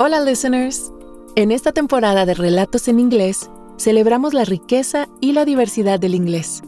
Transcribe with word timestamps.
Hola 0.00 0.20
listeners. 0.20 0.92
En 1.36 1.50
esta 1.50 1.72
temporada 1.72 2.24
de 2.24 2.34
Relatos 2.34 2.88
en 2.88 3.00
Inglés, 3.00 3.50
celebramos 3.78 4.32
la 4.32 4.44
riqueza 4.44 5.08
y 5.20 5.32
la 5.32 5.44
diversidad 5.44 5.98
del 6.00 6.14
inglés. 6.14 6.62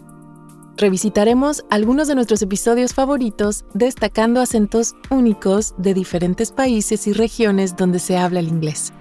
Revisitaremos 0.77 1.65
algunos 1.71 2.09
de 2.09 2.15
nuestros 2.15 2.43
episodios 2.43 2.95
favoritos 2.95 3.65
destacando 3.75 4.41
acentos 4.41 4.95
únicos 5.11 5.75
de 5.79 5.95
diferentes 5.95 6.53
países 6.53 7.07
y 7.07 7.13
regiones 7.13 7.77
donde 7.77 7.99
se 7.99 8.17
habla 8.17 8.41
el 8.41 8.49
inglés. 8.49 8.93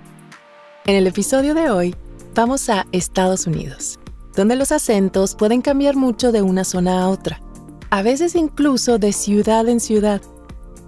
En 0.85 0.95
el 0.95 1.07
episodio 1.07 1.53
de 1.53 1.69
hoy, 1.69 1.95
vamos 2.35 2.69
a 2.69 2.85
Estados 2.91 3.47
Unidos, 3.47 3.99
donde 4.35 4.55
los 4.55 4.71
acentos 4.71 5.35
pueden 5.35 5.61
cambiar 5.61 5.95
mucho 5.95 6.31
de 6.31 6.41
una 6.41 6.63
zona 6.63 7.01
a 7.03 7.09
otra, 7.09 7.41
a 7.89 8.01
veces 8.01 8.35
incluso 8.35 8.99
de 8.99 9.13
ciudad 9.13 9.67
en 9.67 9.79
ciudad. 9.79 10.21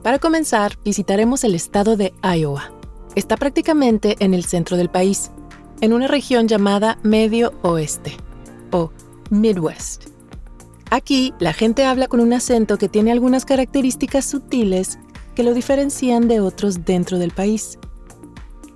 Para 0.04 0.20
comenzar, 0.20 0.78
visitaremos 0.84 1.44
el 1.44 1.56
estado 1.56 1.98
de 1.98 2.14
Iowa. 2.24 2.81
Está 3.14 3.36
prácticamente 3.36 4.16
en 4.20 4.34
el 4.34 4.46
centro 4.46 4.78
del 4.78 4.90
país, 4.90 5.32
en 5.82 5.92
una 5.92 6.08
región 6.08 6.48
llamada 6.48 6.98
Medio 7.04 7.52
Oeste 7.62 8.16
o 8.72 8.92
Midwest. 9.30 10.06
Aquí 10.90 11.34
la 11.40 11.52
gente 11.52 11.84
habla 11.84 12.08
con 12.08 12.22
un 12.22 12.32
acento 12.32 12.78
que 12.78 12.88
tiene 12.88 13.12
algunas 13.12 13.44
características 13.44 14.26
sutiles 14.26 14.98
que 15.36 15.44
lo 15.44 15.54
diferencian 15.54 16.30
de 16.30 16.40
otros 16.40 16.86
dentro 16.86 17.18
del 17.20 17.32
país. 17.32 17.78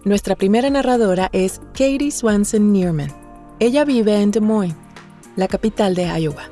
Nuestra 0.03 0.35
primera 0.35 0.69
narradora 0.69 1.29
es 1.31 1.61
Katie 1.73 2.11
Swanson 2.11 2.73
Neerman. 2.73 3.13
Ella 3.59 3.85
vive 3.85 4.21
en 4.21 4.31
Des 4.31 4.41
Moines, 4.41 4.75
la 5.37 5.47
capital 5.47 5.95
de 5.95 6.07
Iowa. 6.19 6.43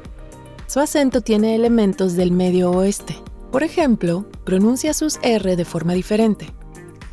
Su 0.67 0.79
acento 0.79 1.19
tiene 1.19 1.53
elementos 1.53 2.15
del 2.15 2.31
medio 2.31 2.71
oeste. 2.71 3.15
Por 3.51 3.61
ejemplo, 3.61 4.25
pronuncia 4.45 4.93
sus 4.93 5.19
R 5.21 5.55
de 5.55 5.65
forma 5.65 5.93
diferente. 5.93 6.47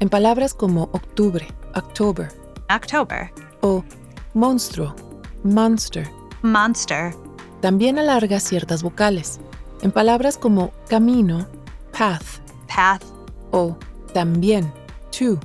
En 0.01 0.09
palabras 0.09 0.55
como 0.55 0.85
octubre, 0.93 1.47
October, 1.75 2.33
October, 2.75 3.30
o 3.61 3.85
monstruo, 4.33 4.97
monster. 5.45 6.09
monster, 6.41 7.15
También 7.61 7.99
alarga 7.99 8.41
ciertas 8.41 8.83
vocales. 8.83 9.41
En 9.83 9.93
palabras 9.93 10.39
como 10.39 10.73
camino, 10.89 11.47
path, 11.93 12.24
path, 12.66 13.05
o 13.51 13.77
también, 14.15 14.73
to. 15.11 15.39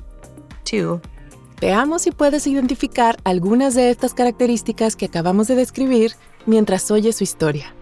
to, 0.64 1.02
Veamos 1.60 2.04
si 2.04 2.12
puedes 2.12 2.48
identificar 2.48 3.18
algunas 3.26 3.76
de 3.76 3.90
estas 3.90 4.14
características 4.14 4.96
que 4.96 5.08
acabamos 5.08 5.48
de 5.48 5.56
describir 5.56 6.14
mientras 6.46 6.90
oyes 6.92 7.18
su 7.18 7.26
historia. 7.26 7.76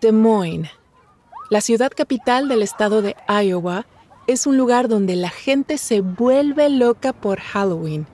Des 0.00 0.12
Moines. 0.12 0.70
La 1.50 1.62
ciudad 1.62 1.90
capital 1.96 2.46
del 2.46 2.60
estado 2.60 3.00
de 3.00 3.16
Iowa 3.26 3.86
es 4.26 4.46
un 4.46 4.58
lugar 4.58 4.86
donde 4.86 5.16
la 5.16 5.30
gente 5.30 5.78
se 5.78 6.02
vuelve 6.02 6.68
loca 6.68 7.14
por 7.14 7.40
Halloween. 7.40 8.06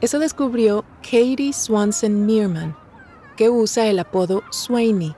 Eso 0.00 0.18
descubrió 0.18 0.82
Katie 1.02 1.52
Swanson 1.52 2.26
Neerman, 2.26 2.74
que 3.36 3.50
usa 3.50 3.86
el 3.86 3.98
apodo 3.98 4.42
Swaney, 4.50 5.14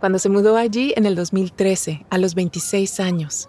cuando 0.00 0.18
se 0.18 0.28
mudó 0.28 0.56
allí 0.56 0.92
en 0.96 1.06
el 1.06 1.14
2013, 1.14 2.04
a 2.10 2.18
los 2.18 2.34
26 2.34 2.98
años. 2.98 3.48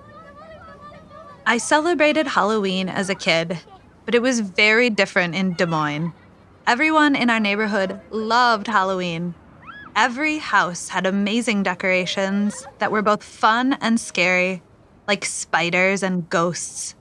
I 1.47 1.57
celebrated 1.57 2.27
Halloween 2.27 2.87
as 2.87 3.09
a 3.09 3.15
kid, 3.15 3.57
but 4.05 4.13
it 4.13 4.21
was 4.21 4.41
very 4.41 4.91
different 4.91 5.33
in 5.33 5.55
Des 5.55 5.65
Moines. 5.65 6.13
Everyone 6.67 7.15
in 7.15 7.31
our 7.31 7.39
neighborhood 7.39 7.99
loved 8.11 8.67
Halloween. 8.67 9.33
Every 9.95 10.37
house 10.37 10.87
had 10.87 11.05
amazing 11.05 11.63
decorations 11.63 12.65
that 12.79 12.91
were 12.91 13.01
both 13.01 13.23
fun 13.23 13.77
and 13.81 13.99
scary, 13.99 14.61
like 15.05 15.25
spiders 15.25 16.01
and 16.01 16.29
ghosts. 16.29 16.95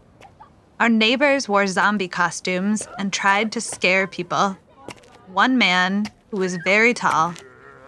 Our 0.80 0.88
neighbors 0.88 1.48
wore 1.48 1.68
zombie 1.68 2.08
costumes 2.08 2.88
and 2.98 3.12
tried 3.12 3.52
to 3.52 3.60
scare 3.60 4.08
people. 4.08 4.58
One 5.32 5.56
man, 5.56 6.06
who 6.30 6.38
was 6.38 6.58
very 6.64 6.92
tall, 6.92 7.34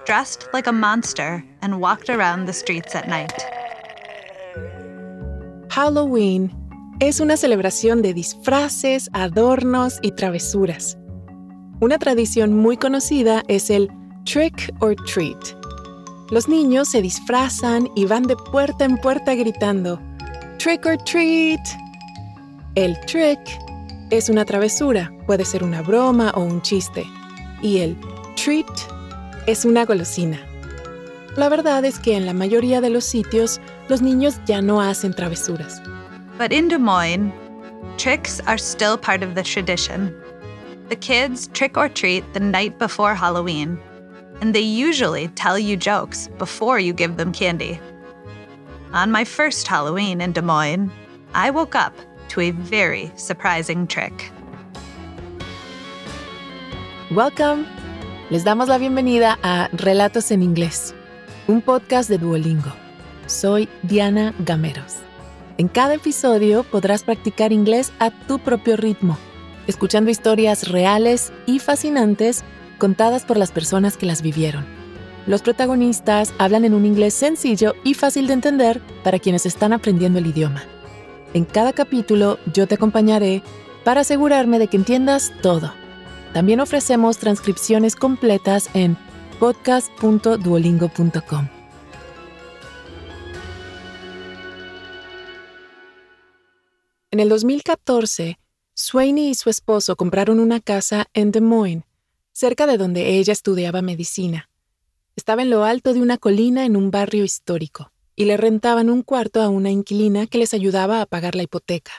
dressed 0.07 0.49
like 0.53 0.69
a 0.69 0.73
monster 0.73 1.45
and 1.63 1.81
walked 1.81 2.09
around 2.09 2.45
the 2.45 2.53
streets 2.53 2.95
at 2.95 3.09
night. 3.09 3.33
Halloween 5.69 6.55
es 7.01 7.19
una 7.19 7.37
celebración 7.37 8.03
de 8.03 8.15
disfraces, 8.15 9.09
adornos 9.15 9.99
y 10.03 10.13
travesuras. 10.13 10.97
Una 11.81 11.99
tradición 11.99 12.57
muy 12.57 12.77
conocida 12.77 13.43
es 13.49 13.69
el 13.69 13.91
trick 14.25 14.71
or 14.81 14.95
treat. 15.07 15.57
Los 16.31 16.49
niños 16.49 16.89
se 16.89 17.03
disfrazan 17.03 17.89
y 17.95 18.07
van 18.07 18.23
de 18.25 18.37
puerta 18.37 18.85
en 18.85 18.97
puerta 18.97 19.35
gritando 19.35 20.01
trick 20.59 20.87
or 20.87 20.97
treat. 20.97 21.61
El 22.77 22.97
trick 23.07 23.41
es 24.11 24.29
una 24.29 24.45
travesura, 24.45 25.11
puede 25.27 25.45
ser 25.45 25.65
una 25.65 25.83
broma 25.83 26.31
o 26.37 26.43
un 26.43 26.63
chiste. 26.63 27.05
Y 27.63 27.79
el 27.79 27.97
treat 28.37 28.67
es 29.47 29.65
una 29.65 29.85
golosina. 29.85 30.39
La 31.37 31.49
verdad 31.49 31.85
es 31.85 31.99
que 31.99 32.15
en 32.15 32.27
la 32.27 32.33
mayoría 32.33 32.81
de 32.81 32.91
los 32.91 33.05
sitios 33.05 33.61
los 33.89 34.03
niños 34.03 34.39
ya 34.47 34.63
no 34.63 34.81
hacen 34.81 35.15
travesuras. 35.15 35.83
But 36.39 36.53
in 36.53 36.69
Des 36.69 36.79
Moines, 36.79 37.33
tricks 37.97 38.41
are 38.47 38.59
still 38.59 38.97
part 38.97 39.23
of 39.23 39.35
the 39.35 39.43
tradition. 39.43 40.15
The 40.91 40.97
kids 40.97 41.49
trick 41.49 41.77
or 41.77 41.89
treat 41.89 42.23
the 42.35 42.41
night 42.41 42.79
before 42.79 43.15
Halloween, 43.15 43.79
and 44.43 44.53
they 44.53 44.61
usually 44.61 45.29
tell 45.29 45.57
you 45.57 45.77
jokes 45.77 46.29
before 46.37 46.81
you 46.81 46.93
give 46.93 47.17
them 47.17 47.33
candy. 47.33 47.79
On 48.93 49.09
my 49.09 49.25
first 49.25 49.69
Halloween 49.69 50.21
in 50.21 50.33
Des 50.33 50.43
Moines, 50.43 50.91
I 51.33 51.51
woke 51.51 51.77
up 51.77 51.95
to 52.31 52.41
a 52.41 52.51
very 52.51 53.13
surprising 53.15 53.87
trick. 53.87 54.33
Welcome. 57.13 57.67
Les 58.31 58.43
damos 58.43 58.69
la 58.69 58.79
bienvenida 58.79 59.39
a 59.45 59.69
Relatos 59.75 60.33
en 60.33 60.43
Inglés, 60.43 60.93
un 61.47 61.63
podcast 61.63 62.11
de 62.11 62.19
Duolingo. 62.19 62.73
Soy 63.27 63.69
Diana 63.85 64.35
Gameros. 64.41 64.97
En 65.57 65.69
cada 65.69 65.95
episodio 65.95 66.65
podrás 66.65 67.05
practicar 67.05 67.53
inglés 67.53 67.93
a 68.01 68.11
tu 68.11 68.41
propio 68.41 68.77
ritmo, 68.77 69.17
escuchando 69.69 70.11
historias 70.11 70.69
reales 70.69 71.33
y 71.47 71.61
fascinantes 71.61 72.43
contadas 72.83 73.25
por 73.25 73.37
las 73.37 73.53
personas 73.53 73.97
que 73.97 74.07
las 74.07 74.23
vivieron. 74.23 74.67
Los 75.29 75.41
protagonistas 75.41 76.35
hablan 76.39 76.65
en 76.65 76.75
un 76.75 76.85
inglés 76.85 77.15
sencillo 77.15 77.75
y 77.85 77.95
fácil 77.95 78.27
de 78.27 78.33
entender 78.33 78.81
para 79.05 79.21
quienes 79.21 79.47
están 79.47 79.73
aprendiendo 79.73 80.19
el 80.19 80.27
idioma. 80.27 80.65
En 81.33 81.45
cada 81.45 81.73
capítulo 81.73 82.41
yo 82.53 82.67
te 82.67 82.75
acompañaré 82.75 83.45
para 83.85 84.01
asegurarme 84.01 84.59
de 84.59 84.67
que 84.67 84.79
entiendas 84.79 85.33
todo. 85.43 85.73
También 86.35 86.59
ofrecemos 86.59 87.19
transcripciones 87.19 87.95
completas 87.95 88.69
en 88.75 88.97
podcast.duolingo.com. 89.39 91.49
En 97.13 97.21
el 97.21 97.29
2014, 97.29 98.41
Swaney 98.75 99.29
y 99.29 99.35
su 99.37 99.51
esposo 99.51 99.95
compraron 99.95 100.41
una 100.41 100.59
casa 100.59 101.07
en 101.15 101.31
Des 101.31 101.43
Moines, 101.43 101.85
cerca 102.33 102.67
de 102.67 102.79
donde 102.79 103.19
ella 103.19 103.33
estudiaba 103.33 103.83
medicina. 103.83 104.49
Estaba 105.17 105.43
en 105.43 105.51
lo 105.51 105.65
alto 105.65 105.93
de 105.95 106.01
una 106.01 106.19
colina 106.19 106.65
en 106.65 106.77
un 106.77 106.91
barrio 106.91 107.25
histórico 107.25 107.93
y 108.17 108.25
le 108.25 108.37
rentaban 108.37 108.91
un 108.91 109.03
cuarto 109.03 109.41
a 109.43 109.49
una 109.49 109.71
inquilina 109.71 110.27
que 110.27 110.39
les 110.39 110.55
ayudaba 110.55 111.01
a 111.01 111.07
pagar 111.07 111.35
la 111.35 111.43
hipoteca. 111.43 111.93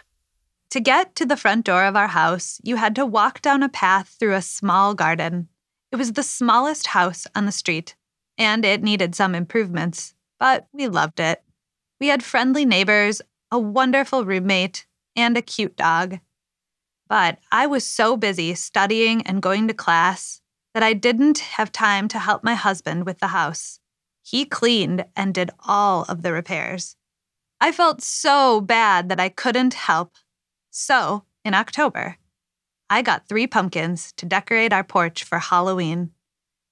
To 0.71 0.79
get 0.79 1.15
to 1.15 1.25
the 1.25 1.37
front 1.37 1.65
door 1.65 1.85
of 1.85 1.95
our 1.95 2.07
house, 2.07 2.59
you 2.63 2.77
had 2.77 2.95
to 2.95 3.05
walk 3.05 3.41
down 3.41 3.61
a 3.61 3.69
path 3.69 4.15
through 4.19 4.33
a 4.33 4.41
small 4.41 4.95
garden. 4.95 5.47
It 5.91 5.97
was 5.97 6.13
the 6.13 6.23
smallest 6.23 6.87
house 6.87 7.27
on 7.35 7.45
the 7.45 7.51
street, 7.51 7.95
and 8.39 8.65
it 8.65 8.81
needed 8.81 9.13
some 9.13 9.35
improvements, 9.35 10.15
but 10.39 10.65
we 10.73 10.87
loved 10.87 11.19
it. 11.19 11.43
We 11.99 12.07
had 12.07 12.23
friendly 12.23 12.65
neighbors, 12.65 13.21
a 13.51 13.59
wonderful 13.59 14.25
roommate, 14.25 14.87
and 15.15 15.37
a 15.37 15.43
cute 15.43 15.75
dog. 15.75 16.19
But 17.13 17.37
I 17.51 17.67
was 17.67 17.85
so 17.85 18.17
busy 18.17 18.55
studying 18.55 19.21
and 19.27 19.39
going 19.39 19.67
to 19.67 19.73
class 19.75 20.41
that 20.73 20.81
I 20.81 20.93
didn't 20.93 21.37
have 21.37 21.71
time 21.71 22.07
to 22.07 22.17
help 22.17 22.43
my 22.43 22.55
husband 22.55 23.05
with 23.05 23.19
the 23.19 23.27
house. 23.27 23.79
He 24.23 24.45
cleaned 24.45 25.05
and 25.15 25.31
did 25.31 25.51
all 25.59 26.05
of 26.09 26.23
the 26.23 26.33
repairs. 26.33 26.95
I 27.61 27.71
felt 27.71 28.01
so 28.01 28.61
bad 28.61 29.09
that 29.09 29.19
I 29.19 29.29
couldn't 29.29 29.75
help. 29.75 30.15
So, 30.71 31.25
in 31.45 31.53
October, 31.53 32.17
I 32.89 33.03
got 33.03 33.27
three 33.27 33.45
pumpkins 33.45 34.11
to 34.13 34.25
decorate 34.25 34.73
our 34.73 34.83
porch 34.83 35.23
for 35.23 35.37
Halloween. 35.37 36.09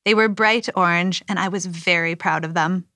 They 0.06 0.16
were 0.16 0.28
bright 0.28 0.68
orange, 0.76 1.22
and 1.30 1.38
I 1.38 1.50
was 1.50 1.68
very 1.68 2.16
proud 2.16 2.44
of 2.44 2.56
them. 2.56 2.88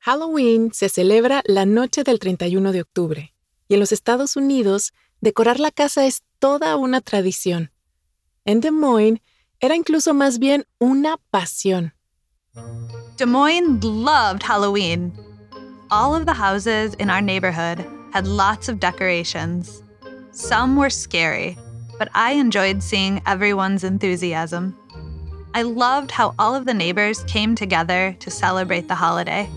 Halloween 0.00 0.72
se 0.72 0.88
celebra 0.88 1.42
la 1.46 1.64
noche 1.64 2.02
del 2.02 2.18
31 2.18 2.72
de 2.72 2.80
octubre 2.80 3.32
y 3.68 3.74
en 3.74 3.78
los 3.78 3.92
Estados 3.92 4.36
Unidos 4.36 4.90
decorar 5.20 5.60
la 5.60 5.70
casa 5.70 6.04
es 6.04 6.22
toda 6.42 6.76
una 6.76 7.00
tradición. 7.00 7.70
En 8.44 8.58
Des 8.60 8.72
Moines 8.72 9.20
era 9.60 9.76
incluso 9.76 10.12
más 10.12 10.40
bien 10.40 10.64
una 10.80 11.16
pasión. 11.32 11.92
Des 13.16 13.28
Moines 13.28 13.84
loved 13.84 14.42
Halloween. 14.42 15.12
All 15.92 16.16
of 16.16 16.26
the 16.26 16.32
houses 16.32 16.94
in 16.94 17.10
our 17.10 17.22
neighborhood 17.22 17.86
had 18.12 18.26
lots 18.26 18.68
of 18.68 18.80
decorations. 18.80 19.84
Some 20.32 20.74
were 20.74 20.90
scary, 20.90 21.56
but 21.96 22.08
I 22.12 22.32
enjoyed 22.32 22.82
seeing 22.82 23.22
everyone's 23.24 23.84
enthusiasm. 23.84 24.74
I 25.54 25.62
loved 25.62 26.10
how 26.10 26.34
all 26.40 26.56
of 26.56 26.64
the 26.64 26.74
neighbors 26.74 27.22
came 27.28 27.54
together 27.54 28.16
to 28.18 28.30
celebrate 28.32 28.88
the 28.88 28.96
holiday. 28.96 29.48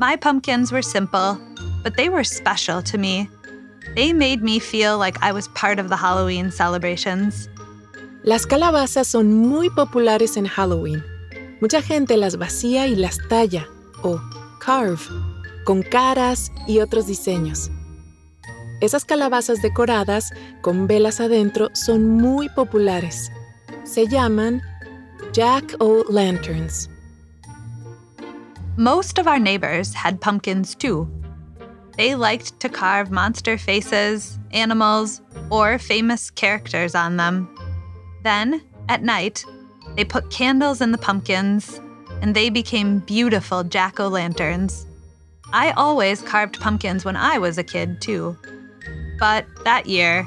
My 0.00 0.16
pumpkins 0.16 0.72
were 0.72 0.82
simple, 0.82 1.38
but 1.84 1.96
they 1.96 2.08
were 2.08 2.24
special 2.24 2.82
to 2.82 2.98
me. 2.98 3.28
They 3.94 4.12
made 4.12 4.42
me 4.42 4.58
feel 4.58 4.98
like 4.98 5.16
I 5.22 5.32
was 5.32 5.48
part 5.48 5.78
of 5.78 5.88
the 5.88 5.96
Halloween 5.96 6.50
celebrations. 6.50 7.48
Las 8.24 8.44
calabazas 8.44 9.06
son 9.06 9.32
muy 9.32 9.70
populares 9.70 10.36
en 10.36 10.46
Halloween. 10.46 11.04
Mucha 11.60 11.80
gente 11.80 12.16
las 12.16 12.36
vacía 12.36 12.88
y 12.88 12.96
las 12.96 13.18
talla, 13.28 13.68
o 14.02 14.20
carve, 14.58 14.98
con 15.64 15.82
caras 15.82 16.50
y 16.66 16.80
otros 16.80 17.06
diseños. 17.06 17.70
Esas 18.80 19.04
calabazas 19.04 19.62
decoradas 19.62 20.32
con 20.60 20.88
velas 20.88 21.20
adentro 21.20 21.70
son 21.74 22.08
muy 22.08 22.48
populares. 22.48 23.30
Se 23.84 24.08
llaman 24.08 24.60
Jack 25.32 25.76
O' 25.78 26.04
Lanterns. 26.08 26.88
Most 28.76 29.18
of 29.20 29.28
our 29.28 29.38
neighbors 29.38 29.94
had 29.94 30.20
pumpkins 30.20 30.74
too. 30.74 31.08
They 31.96 32.14
liked 32.14 32.58
to 32.60 32.68
carve 32.68 33.10
monster 33.10 33.56
faces, 33.56 34.38
animals, 34.52 35.20
or 35.50 35.78
famous 35.78 36.30
characters 36.30 36.94
on 36.94 37.16
them. 37.16 37.48
Then, 38.22 38.62
at 38.88 39.02
night, 39.02 39.44
they 39.96 40.04
put 40.04 40.30
candles 40.30 40.80
in 40.80 40.92
the 40.92 40.98
pumpkins, 40.98 41.80
and 42.20 42.34
they 42.34 42.50
became 42.50 42.98
beautiful 43.00 43.62
jack 43.62 44.00
o' 44.00 44.08
lanterns. 44.08 44.86
I 45.52 45.70
always 45.72 46.20
carved 46.22 46.60
pumpkins 46.60 47.04
when 47.04 47.16
I 47.16 47.38
was 47.38 47.58
a 47.58 47.64
kid, 47.64 48.00
too. 48.00 48.36
But 49.20 49.46
that 49.64 49.86
year, 49.86 50.26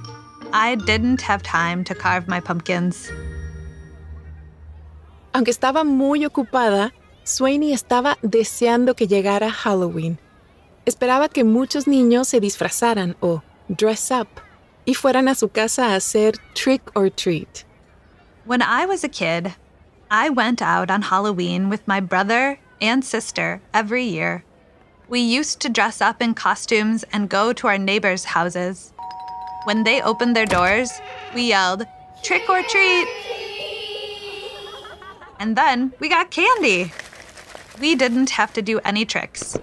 I 0.54 0.76
didn't 0.76 1.22
have 1.22 1.44
time 1.44 1.84
to 1.84 1.96
carve 1.96 2.28
my 2.28 2.40
pumpkins. 2.40 3.12
Aunque 5.34 5.52
estaba 5.52 5.86
muy 5.86 6.26
ocupada, 6.26 6.92
Swaney 7.26 7.74
estaba 7.74 8.16
deseando 8.24 8.96
que 8.96 9.06
llegara 9.06 9.50
Halloween. 9.50 10.18
Esperaba 10.88 11.28
que 11.28 11.44
muchos 11.44 11.86
niños 11.86 12.28
se 12.28 12.40
disfrazaran 12.40 13.18
o 13.22 13.42
dress 13.68 14.10
up 14.10 14.40
y 14.86 14.94
fueran 14.94 15.28
a 15.28 15.36
su 15.36 15.50
casa 15.50 15.88
a 15.88 15.96
hacer 15.96 16.36
trick 16.54 16.82
or 16.96 17.10
treat. 17.10 17.66
When 18.46 18.62
I 18.62 18.86
was 18.86 19.04
a 19.04 19.10
kid, 19.10 19.54
I 20.10 20.30
went 20.30 20.62
out 20.62 20.90
on 20.90 21.02
Halloween 21.02 21.68
with 21.68 21.86
my 21.90 22.00
brother 22.00 22.58
and 22.80 23.04
sister 23.04 23.60
every 23.74 24.06
year. 24.06 24.46
We 25.10 25.20
used 25.20 25.60
to 25.60 25.70
dress 25.70 26.00
up 26.00 26.22
in 26.22 26.34
costumes 26.34 27.04
and 27.12 27.28
go 27.28 27.52
to 27.52 27.68
our 27.68 27.78
neighbors' 27.78 28.24
houses. 28.24 28.94
When 29.66 29.84
they 29.84 30.02
opened 30.02 30.38
their 30.38 30.46
doors, 30.46 30.90
we 31.36 31.50
yelled, 31.50 31.84
Trick 32.24 32.50
or 32.50 32.64
treat! 32.64 33.10
And 35.38 35.58
then 35.58 35.92
we 36.00 36.08
got 36.08 36.32
candy. 36.32 36.94
We 37.82 37.96
didn't 37.96 38.30
have 38.30 38.54
to 38.54 38.62
do 38.62 38.80
any 38.86 39.04
tricks. 39.04 39.60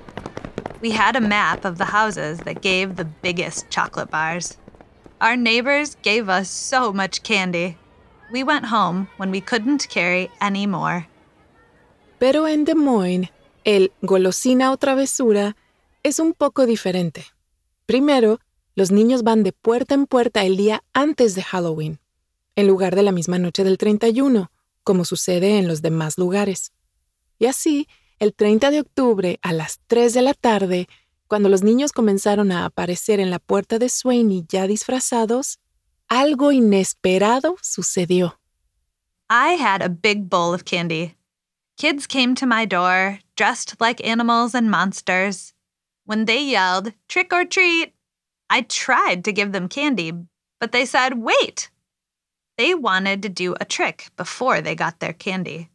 We 0.85 0.91
had 0.91 1.17
a 1.17 1.21
map 1.23 1.65
of 1.65 1.79
the 1.79 1.87
houses 1.87 2.41
that 2.41 2.61
gave 2.61 2.97
the 2.97 3.07
biggest 3.07 3.71
chocolate 3.71 4.11
bars. 4.11 4.59
Our 5.19 5.35
neighbors 5.35 5.97
gave 6.03 6.29
us 6.29 6.51
so 6.51 6.93
much 6.93 7.23
candy. 7.23 7.79
We 8.31 8.45
went 8.45 8.67
home 8.67 9.09
when 9.17 9.31
we 9.31 9.41
couldn't 9.41 9.89
carry 9.89 10.29
any 10.43 10.67
more. 10.67 11.09
Pero 12.19 12.47
en 12.47 12.65
Des 12.67 12.75
Moines, 12.75 13.31
el 13.65 13.93
golosina 14.03 14.73
o 14.73 14.77
travesura 14.77 15.57
es 16.03 16.19
un 16.19 16.35
poco 16.35 16.67
diferente. 16.67 17.25
Primero, 17.87 18.39
los 18.75 18.91
niños 18.91 19.23
van 19.23 19.43
de 19.43 19.53
puerta 19.53 19.95
en 19.95 20.05
puerta 20.05 20.45
el 20.45 20.59
día 20.59 20.85
antes 20.93 21.35
de 21.35 21.45
Halloween, 21.45 21.99
en 22.57 22.67
lugar 22.67 22.95
de 22.95 23.05
la 23.05 23.13
misma 23.13 23.39
noche 23.39 23.65
del 23.65 23.79
31, 23.79 24.51
como 24.83 25.07
sucede 25.07 25.57
en 25.57 25.67
los 25.67 25.81
demás 25.81 26.19
lugares. 26.19 26.73
Y 27.39 27.47
así, 27.47 27.89
el 28.19 28.35
30 28.35 28.71
de 28.71 28.81
octubre 28.81 29.39
a 29.43 29.53
las 29.53 29.81
3 29.87 30.15
de 30.15 30.23
la 30.23 30.35
tarde, 30.35 30.89
cuando 31.27 31.49
los 31.49 31.63
niños 31.63 31.93
comenzaron 31.93 32.53
a 32.53 32.65
aparecer 32.65 33.21
en 33.21 33.31
la 33.31 33.39
puerta 33.39 33.79
de 33.79 33.89
Swaney 33.89 34.45
ya 34.49 34.67
disfrazados, 34.67 35.59
algo 36.09 36.53
inesperado 36.53 37.57
sucedió. 37.63 38.39
I 39.31 39.57
had 39.57 39.83
a 39.83 39.89
big 39.89 40.29
bowl 40.29 40.53
of 40.53 40.65
candy. 40.65 41.17
Kids 41.77 42.07
came 42.07 42.35
to 42.37 42.47
my 42.47 42.67
door, 42.67 43.19
dressed 43.37 43.81
like 43.81 44.07
animals 44.07 44.55
and 44.55 44.71
monsters. 44.71 45.55
When 46.05 46.27
they 46.27 46.41
yelled, 46.43 46.93
trick 47.09 47.33
or 47.33 47.45
treat, 47.45 47.95
I 48.51 48.63
tried 48.63 49.25
to 49.25 49.33
give 49.33 49.53
them 49.53 49.69
candy, 49.69 50.13
but 50.61 50.73
they 50.73 50.85
said, 50.85 51.19
wait. 51.19 51.71
They 52.57 52.75
wanted 52.75 53.23
to 53.23 53.29
do 53.29 53.57
a 53.61 53.65
trick 53.65 54.11
before 54.17 54.61
they 54.61 54.77
got 54.77 55.01
their 55.01 55.13
candy. 55.13 55.71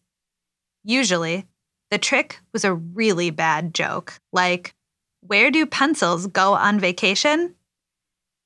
Usually, 0.86 1.46
the 1.90 1.98
trick 1.98 2.40
was 2.54 2.64
a 2.64 2.74
really 2.74 3.32
bad 3.32 3.74
joke, 3.74 4.20
like, 4.32 4.74
Where 5.22 5.52
do 5.52 5.66
pencils 5.66 6.28
go 6.28 6.54
on 6.54 6.80
vacation? 6.80 7.56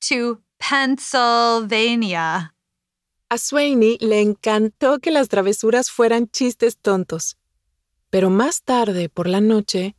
To 0.10 0.40
Pennsylvania. 0.60 2.52
A 3.30 3.38
Swaney 3.38 3.98
le 4.00 4.22
encantó 4.22 5.00
que 5.02 5.12
las 5.12 5.28
travesuras 5.28 5.90
fueran 5.90 6.28
chistes 6.32 6.78
tontos. 6.78 7.36
Pero 8.10 8.30
más 8.30 8.64
tarde, 8.64 9.10
por 9.10 9.28
la 9.28 9.40
noche, 9.40 9.96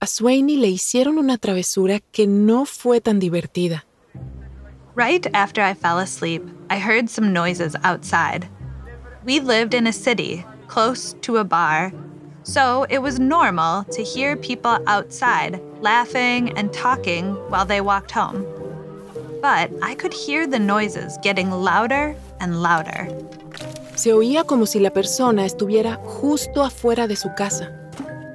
a 0.00 0.06
Swaney 0.06 0.56
le 0.56 0.68
hicieron 0.68 1.18
una 1.18 1.36
travesura 1.38 2.00
que 2.00 2.26
no 2.26 2.64
fue 2.64 3.00
tan 3.00 3.18
divertida. 3.18 3.84
Right 4.94 5.26
after 5.34 5.62
I 5.62 5.74
fell 5.74 5.98
asleep, 5.98 6.42
I 6.68 6.78
heard 6.78 7.08
some 7.08 7.32
noises 7.32 7.76
outside. 7.84 8.48
We 9.24 9.40
lived 9.40 9.74
in 9.74 9.86
a 9.86 9.92
city, 9.92 10.44
close 10.68 11.14
to 11.22 11.36
a 11.38 11.44
bar, 11.44 11.92
so 12.50 12.84
it 12.90 13.00
was 13.00 13.20
normal 13.20 13.84
to 13.84 14.02
hear 14.02 14.36
people 14.36 14.76
outside 14.88 15.60
laughing 15.80 16.50
and 16.58 16.72
talking 16.72 17.34
while 17.48 17.64
they 17.64 17.80
walked 17.80 18.10
home. 18.10 18.44
But 19.40 19.70
I 19.82 19.94
could 19.94 20.12
hear 20.12 20.48
the 20.48 20.58
noises 20.58 21.16
getting 21.22 21.50
louder 21.50 22.16
and 22.40 22.60
louder. 22.60 23.08
Se 23.94 24.12
oía 24.12 24.44
como 24.44 24.66
si 24.66 24.80
la 24.80 24.90
persona 24.90 25.44
estuviera 25.44 25.96
justo 26.04 26.62
afuera 26.62 27.06
de 27.06 27.14
su 27.14 27.28
casa. 27.36 27.70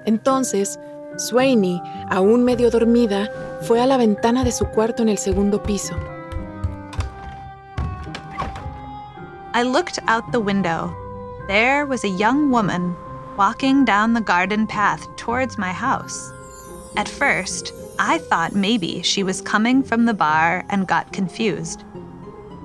Entonces, 0.06 0.80
Swaney, 1.18 1.82
aún 2.10 2.46
medio 2.46 2.70
dormida, 2.70 3.30
fue 3.64 3.82
a 3.82 3.86
la 3.86 3.98
ventana 3.98 4.44
de 4.46 4.52
su 4.52 4.66
cuarto 4.68 5.04
en 5.04 5.10
el 5.10 5.18
segundo 5.18 5.62
piso. 5.62 5.96
I 9.54 9.64
looked 9.64 10.00
out 10.08 10.24
the 10.32 10.40
window. 10.40 10.94
There 11.48 11.86
was 11.86 12.04
a 12.04 12.10
young 12.10 12.50
woman 12.50 12.96
walking 13.38 13.86
down 13.86 14.14
the 14.14 14.22
garden 14.22 14.66
path 14.66 15.08
towards 15.18 15.58
my 15.58 15.72
house. 15.72 16.32
At 16.96 17.10
first, 17.10 17.74
I 18.00 18.18
thought 18.18 18.56
maybe 18.56 19.02
she 19.02 19.24
was 19.24 19.42
coming 19.42 19.84
from 19.84 20.06
the 20.06 20.14
bar 20.14 20.66
and 20.70 20.88
got 20.88 21.14
confused. 21.14 21.84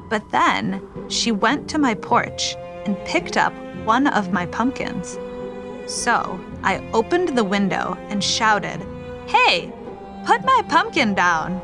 But 0.09 0.31
then 0.31 0.83
she 1.09 1.33
went 1.33 1.69
to 1.71 1.79
my 1.79 1.95
porch 1.95 2.57
and 2.85 2.97
picked 3.05 3.37
up 3.37 3.53
one 3.85 4.07
of 4.07 4.33
my 4.33 4.47
pumpkins. 4.47 5.19
So 5.87 6.41
I 6.63 6.79
opened 6.93 7.37
the 7.37 7.45
window 7.45 7.97
and 8.09 8.23
shouted, 8.23 8.81
Hey, 9.27 9.73
put 10.25 10.45
my 10.45 10.63
pumpkin 10.69 11.15
down. 11.15 11.61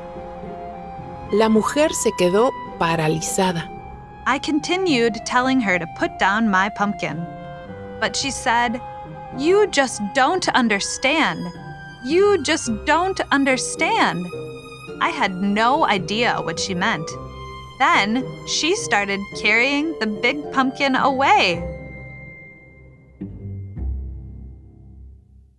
La 1.33 1.49
mujer 1.49 1.89
se 1.91 2.11
quedó 2.19 2.51
paralizada. 2.79 3.69
I 4.27 4.39
continued 4.39 5.15
telling 5.25 5.61
her 5.61 5.79
to 5.79 5.87
put 5.99 6.19
down 6.19 6.51
my 6.51 6.69
pumpkin. 6.69 7.25
But 8.01 8.17
she 8.17 8.31
said, 8.31 8.81
You 9.39 9.67
just 9.71 10.01
don't 10.15 10.49
understand. 10.55 11.41
You 12.05 12.43
just 12.43 12.71
don't 12.87 13.21
understand. 13.31 14.25
I 15.01 15.11
had 15.11 15.43
no 15.43 15.85
idea 15.85 16.41
what 16.41 16.59
she 16.59 16.75
meant. 16.75 17.07
Then 17.79 18.25
she 18.47 18.75
started 18.77 19.21
carrying 19.43 19.95
the 20.01 20.07
big 20.07 20.39
pumpkin 20.53 20.97
away. 20.97 21.63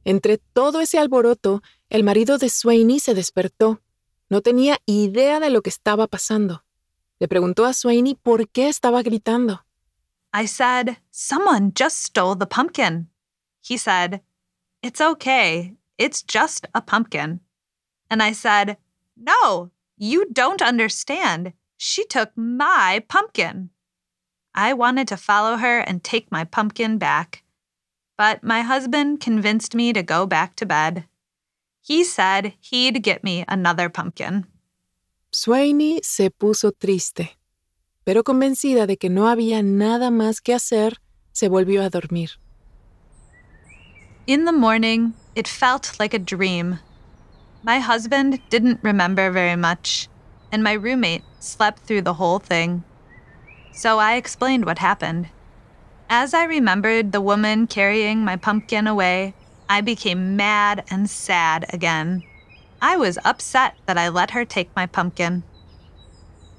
Entre 0.06 0.40
todo 0.54 0.80
ese 0.82 0.98
alboroto, 0.98 1.62
el 1.90 2.04
marido 2.04 2.40
de 2.40 2.50
Swaney 2.50 3.00
se 3.00 3.14
despertó. 3.14 3.82
No 4.30 4.42
tenía 4.42 4.80
idea 4.88 5.40
de 5.40 5.52
lo 5.52 5.62
que 5.62 5.70
estaba 5.70 6.08
pasando. 6.08 6.64
Le 7.20 7.28
preguntó 7.28 7.66
a 7.66 7.74
Swaney 7.74 8.16
por 8.16 8.50
qué 8.50 8.70
estaba 8.70 9.04
gritando. 9.04 9.66
I 10.34 10.48
said, 10.48 10.98
Someone 11.12 11.74
just 11.76 12.04
stole 12.04 12.36
the 12.36 12.48
pumpkin. 12.48 13.10
He 13.68 13.76
said, 13.76 14.22
It's 14.82 15.02
okay. 15.02 15.74
It's 15.98 16.24
just 16.24 16.68
a 16.74 16.82
pumpkin. 16.82 17.42
And 18.10 18.24
I 18.24 18.32
said, 18.32 18.78
No, 19.18 19.72
you 19.98 20.26
don't 20.32 20.62
understand. 20.62 21.52
She 21.76 22.06
took 22.06 22.32
my 22.38 23.04
pumpkin. 23.10 23.72
I 24.56 24.72
wanted 24.72 25.10
to 25.10 25.18
follow 25.18 25.58
her 25.58 25.80
and 25.80 26.02
take 26.02 26.32
my 26.32 26.46
pumpkin 26.46 26.98
back. 26.98 27.44
But 28.18 28.42
my 28.42 28.62
husband 28.62 29.20
convinced 29.20 29.76
me 29.76 29.92
to 29.92 30.02
go 30.02 30.26
back 30.26 30.56
to 30.56 30.66
bed. 30.66 31.04
He 31.82 32.06
said 32.06 32.54
he'd 32.62 33.04
get 33.04 33.22
me 33.22 33.44
another 33.50 33.90
pumpkin. 33.90 34.46
Swaney 35.30 36.00
se 36.04 36.30
puso 36.30 36.72
triste, 36.72 37.38
pero 38.06 38.24
convencida 38.24 38.88
de 38.88 38.96
que 38.96 39.10
no 39.10 39.28
había 39.28 39.62
nada 39.62 40.10
más 40.10 40.42
que 40.42 40.54
hacer, 40.54 41.02
se 41.34 41.50
volvió 41.50 41.84
a 41.84 41.90
dormir. 41.90 42.40
In 44.28 44.44
the 44.44 44.52
morning, 44.52 45.14
it 45.36 45.48
felt 45.48 45.96
like 46.02 46.14
a 46.14 46.20
dream. 46.20 46.80
My 47.64 47.80
husband 47.80 48.42
didn't 48.50 48.84
remember 48.84 49.32
very 49.32 49.56
much, 49.56 50.10
and 50.52 50.62
my 50.62 50.74
roommate 50.74 51.24
slept 51.40 51.84
through 51.84 52.02
the 52.02 52.16
whole 52.16 52.40
thing. 52.40 52.84
So 53.72 54.00
I 54.00 54.16
explained 54.16 54.66
what 54.66 54.80
happened. 54.80 55.30
As 56.10 56.34
I 56.34 56.44
remembered 56.44 57.14
the 57.14 57.22
woman 57.22 57.68
carrying 57.68 58.26
my 58.26 58.36
pumpkin 58.36 58.86
away, 58.86 59.34
I 59.70 59.80
became 59.80 60.36
mad 60.36 60.84
and 60.92 61.10
sad 61.10 61.66
again. 61.72 62.22
I 62.82 62.98
was 62.98 63.18
upset 63.24 63.76
that 63.86 63.98
I 63.98 64.10
let 64.10 64.32
her 64.32 64.44
take 64.44 64.76
my 64.76 64.88
pumpkin. 64.88 65.44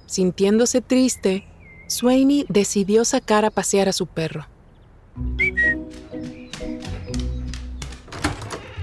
Sintiéndose 0.06 0.80
triste, 0.80 1.44
Swaney 1.86 2.46
decidió 2.48 3.04
sacar 3.04 3.44
a 3.44 3.50
pasear 3.50 3.88
a 3.88 3.92
su 3.92 4.06
perro. 4.06 4.46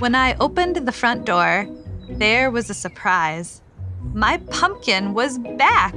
When 0.06 0.14
I 0.14 0.36
opened 0.40 0.76
the 0.76 0.92
front 0.92 1.26
door, 1.26 1.68
there 2.08 2.52
was 2.52 2.70
a 2.70 2.76
surprise. 2.76 3.64
My 4.14 4.38
pumpkin 4.52 5.16
was 5.16 5.40
back. 5.58 5.96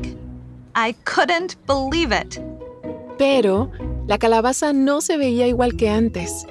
I 0.75 0.93
couldn't 1.05 1.57
believe 1.67 2.11
it. 2.11 2.41
Pero 3.19 3.71
la 4.07 4.17
calabaza 4.17 4.73
no 4.73 5.01
se 5.01 5.19
veía 5.19 5.47
igual 5.47 5.77
que 5.77 5.91
antes. 5.91 6.47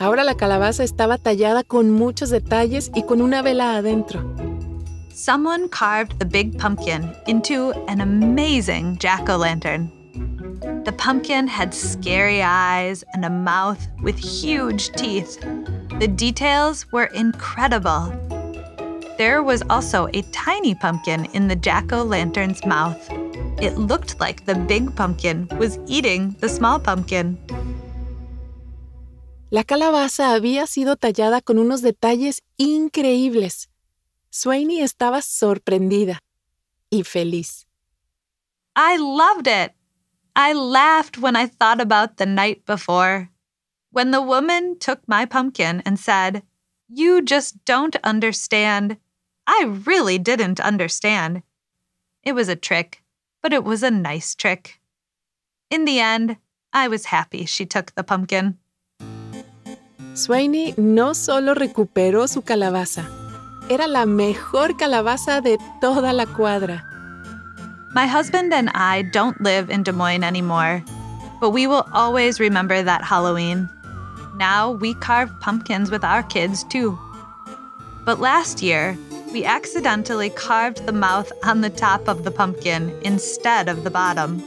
Ahora 0.00 0.24
la 0.24 0.34
calabaza 0.34 0.82
estaba 0.82 1.18
tallada 1.18 1.62
con 1.62 1.92
muchos 1.92 2.30
detalles 2.30 2.90
y 2.96 3.02
con 3.02 3.20
una 3.22 3.42
vela 3.42 3.76
adentro. 3.76 4.20
Someone 5.14 5.68
carved 5.68 6.18
the 6.18 6.26
big 6.26 6.58
pumpkin 6.58 7.14
into 7.28 7.70
an 7.86 8.00
amazing 8.00 8.98
jack 8.98 9.28
o' 9.28 9.36
lantern. 9.36 9.88
The 10.82 10.90
pumpkin 10.90 11.46
had 11.46 11.72
scary 11.72 12.42
eyes 12.42 13.04
and 13.14 13.24
a 13.24 13.30
mouth 13.30 13.86
with 14.02 14.18
huge 14.18 14.90
teeth. 14.96 15.38
The 15.98 16.06
details 16.06 16.86
were 16.92 17.06
incredible. 17.06 18.14
There 19.18 19.42
was 19.42 19.64
also 19.68 20.06
a 20.14 20.22
tiny 20.30 20.76
pumpkin 20.76 21.26
in 21.34 21.48
the 21.48 21.56
jack 21.56 21.92
o' 21.92 22.04
lantern's 22.04 22.64
mouth. 22.64 23.02
It 23.60 23.76
looked 23.76 24.20
like 24.20 24.46
the 24.46 24.54
big 24.54 24.94
pumpkin 24.94 25.48
was 25.58 25.80
eating 25.88 26.36
the 26.38 26.48
small 26.48 26.78
pumpkin. 26.78 27.36
La 29.50 29.64
calabaza 29.64 30.34
había 30.34 30.68
sido 30.68 30.94
tallada 30.94 31.42
con 31.42 31.58
unos 31.58 31.82
detalles 31.82 32.42
increíbles. 32.58 33.66
Swaney 34.30 34.82
estaba 34.82 35.20
sorprendida 35.20 36.20
y 36.90 37.02
feliz. 37.02 37.66
I 38.76 38.98
loved 38.98 39.48
it. 39.48 39.72
I 40.36 40.52
laughed 40.52 41.18
when 41.18 41.34
I 41.34 41.46
thought 41.46 41.80
about 41.80 42.18
the 42.18 42.26
night 42.26 42.64
before. 42.66 43.30
When 43.90 44.10
the 44.10 44.22
woman 44.22 44.78
took 44.78 45.00
my 45.06 45.24
pumpkin 45.24 45.82
and 45.84 45.98
said, 45.98 46.42
You 46.88 47.22
just 47.22 47.64
don't 47.64 47.96
understand. 48.04 48.98
I 49.46 49.64
really 49.86 50.18
didn't 50.18 50.60
understand. 50.60 51.42
It 52.22 52.34
was 52.34 52.48
a 52.48 52.56
trick, 52.56 53.02
but 53.42 53.52
it 53.52 53.64
was 53.64 53.82
a 53.82 53.90
nice 53.90 54.34
trick. 54.34 54.80
In 55.70 55.86
the 55.86 56.00
end, 56.00 56.36
I 56.72 56.88
was 56.88 57.06
happy 57.06 57.46
she 57.46 57.64
took 57.64 57.94
the 57.94 58.04
pumpkin. 58.04 58.58
Swaney 60.12 60.76
no 60.76 61.12
solo 61.12 61.54
recuperó 61.54 62.28
su 62.28 62.42
calabaza, 62.42 63.06
era 63.70 63.86
la 63.86 64.04
mejor 64.04 64.76
calabaza 64.76 65.42
de 65.42 65.56
toda 65.80 66.12
la 66.12 66.26
cuadra. 66.26 66.82
My 67.94 68.06
husband 68.06 68.52
and 68.52 68.68
I 68.74 69.02
don't 69.02 69.40
live 69.40 69.70
in 69.70 69.82
Des 69.82 69.92
Moines 69.92 70.24
anymore, 70.24 70.82
but 71.40 71.50
we 71.50 71.66
will 71.66 71.86
always 71.94 72.40
remember 72.40 72.82
that 72.82 73.02
Halloween. 73.02 73.68
Now 74.38 74.70
we 74.70 74.94
carve 74.94 75.30
pumpkins 75.40 75.90
with 75.90 76.04
our 76.04 76.22
kids 76.22 76.64
too. 76.64 76.98
But 78.04 78.20
last 78.20 78.62
year, 78.62 78.96
we 79.32 79.44
accidentally 79.44 80.30
carved 80.30 80.86
the 80.86 80.92
mouth 80.92 81.30
on 81.44 81.60
the 81.60 81.70
top 81.70 82.08
of 82.08 82.24
the 82.24 82.30
pumpkin 82.30 82.96
instead 83.02 83.68
of 83.68 83.84
the 83.84 83.90
bottom. 83.90 84.38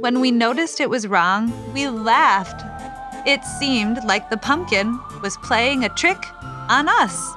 When 0.00 0.20
we 0.20 0.30
noticed 0.30 0.80
it 0.80 0.90
was 0.90 1.08
wrong, 1.08 1.50
we 1.72 1.88
laughed 1.88 2.62
it 3.26 3.44
seemed 3.44 4.04
like 4.04 4.30
the 4.30 4.36
pumpkin 4.36 5.00
was 5.20 5.36
playing 5.38 5.84
a 5.84 5.88
trick 5.88 6.18
on 6.68 6.88
us. 6.88 7.34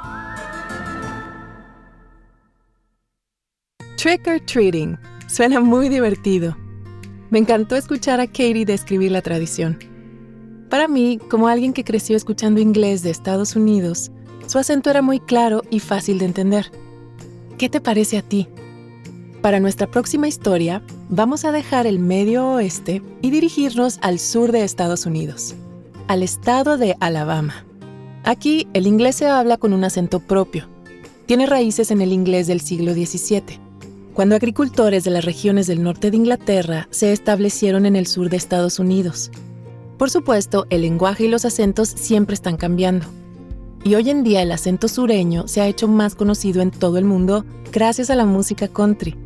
Trick 3.97 4.27
or 4.27 4.37
treating. 4.37 4.99
Suena 5.27 5.63
muy 5.63 5.89
divertido. 5.89 6.55
Me 7.31 7.39
encantó 7.39 7.75
escuchar 7.75 8.19
a 8.19 8.27
Katie 8.27 8.65
describir 8.65 9.11
la 9.11 9.21
tradición. 9.21 9.88
Para 10.69 10.87
mí, 10.87 11.19
como 11.29 11.47
alguien 11.47 11.73
que 11.73 11.83
creció 11.83 12.15
escuchando 12.15 12.61
inglés 12.61 13.01
de 13.03 13.09
Estados 13.09 13.55
Unidos, 13.55 14.11
su 14.47 14.59
acento 14.59 14.89
era 14.89 15.01
muy 15.01 15.19
claro 15.19 15.61
y 15.69 15.79
fácil 15.79 16.19
de 16.19 16.25
entender. 16.25 16.71
¿Qué 17.57 17.69
te 17.69 17.81
parece 17.81 18.17
a 18.17 18.21
ti? 18.21 18.47
Para 19.41 19.59
nuestra 19.59 19.87
próxima 19.87 20.27
historia, 20.27 20.81
vamos 21.09 21.45
a 21.45 21.51
dejar 21.51 21.87
el 21.87 21.99
medio 21.99 22.47
oeste 22.47 23.01
y 23.21 23.31
dirigirnos 23.31 23.99
al 24.01 24.19
sur 24.19 24.51
de 24.51 24.63
Estados 24.63 25.05
Unidos 25.05 25.55
al 26.09 26.23
estado 26.23 26.79
de 26.79 26.95
Alabama. 26.99 27.67
Aquí 28.23 28.67
el 28.73 28.87
inglés 28.87 29.17
se 29.17 29.27
habla 29.27 29.57
con 29.57 29.73
un 29.73 29.83
acento 29.83 30.19
propio. 30.19 30.67
Tiene 31.27 31.45
raíces 31.45 31.91
en 31.91 32.01
el 32.01 32.11
inglés 32.11 32.47
del 32.47 32.61
siglo 32.61 32.93
XVII, 32.93 33.59
cuando 34.15 34.35
agricultores 34.35 35.03
de 35.03 35.11
las 35.11 35.23
regiones 35.23 35.67
del 35.67 35.83
norte 35.83 36.09
de 36.09 36.17
Inglaterra 36.17 36.87
se 36.89 37.13
establecieron 37.13 37.85
en 37.85 37.95
el 37.95 38.07
sur 38.07 38.31
de 38.31 38.37
Estados 38.37 38.79
Unidos. 38.79 39.29
Por 39.99 40.09
supuesto, 40.09 40.65
el 40.69 40.83
lenguaje 40.83 41.25
y 41.25 41.27
los 41.27 41.43
acentos 41.43 41.89
siempre 41.89 42.33
están 42.33 42.55
cambiando. 42.55 43.05
Y 43.83 43.95
hoy 43.95 44.09
en 44.09 44.23
día 44.23 44.41
el 44.41 44.53
acento 44.53 44.87
sureño 44.87 45.49
se 45.49 45.59
ha 45.59 45.67
hecho 45.67 45.89
más 45.89 46.15
conocido 46.15 46.61
en 46.61 46.71
todo 46.71 46.97
el 46.97 47.03
mundo 47.03 47.43
gracias 47.73 48.09
a 48.09 48.15
la 48.15 48.23
música 48.23 48.69
country. 48.69 49.17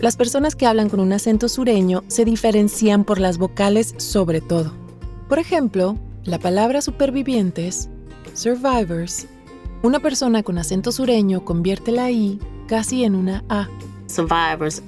Las 0.00 0.16
personas 0.16 0.56
que 0.56 0.64
hablan 0.64 0.88
con 0.88 1.00
un 1.00 1.12
acento 1.12 1.50
sureño 1.50 2.02
se 2.08 2.24
diferencian 2.24 3.04
por 3.04 3.20
las 3.20 3.36
vocales 3.36 3.94
sobre 3.98 4.40
todo. 4.40 4.72
Por 5.28 5.38
ejemplo, 5.38 5.98
la 6.24 6.38
palabra 6.38 6.80
supervivientes, 6.80 7.90
survivors, 8.32 9.26
una 9.82 10.00
persona 10.00 10.42
con 10.42 10.56
acento 10.56 10.92
sureño 10.92 11.44
convierte 11.44 11.92
la 11.92 12.10
I 12.10 12.38
casi 12.68 13.04
en 13.04 13.14
una 13.14 13.44
A. 13.50 13.68
Survivors. 14.06 14.82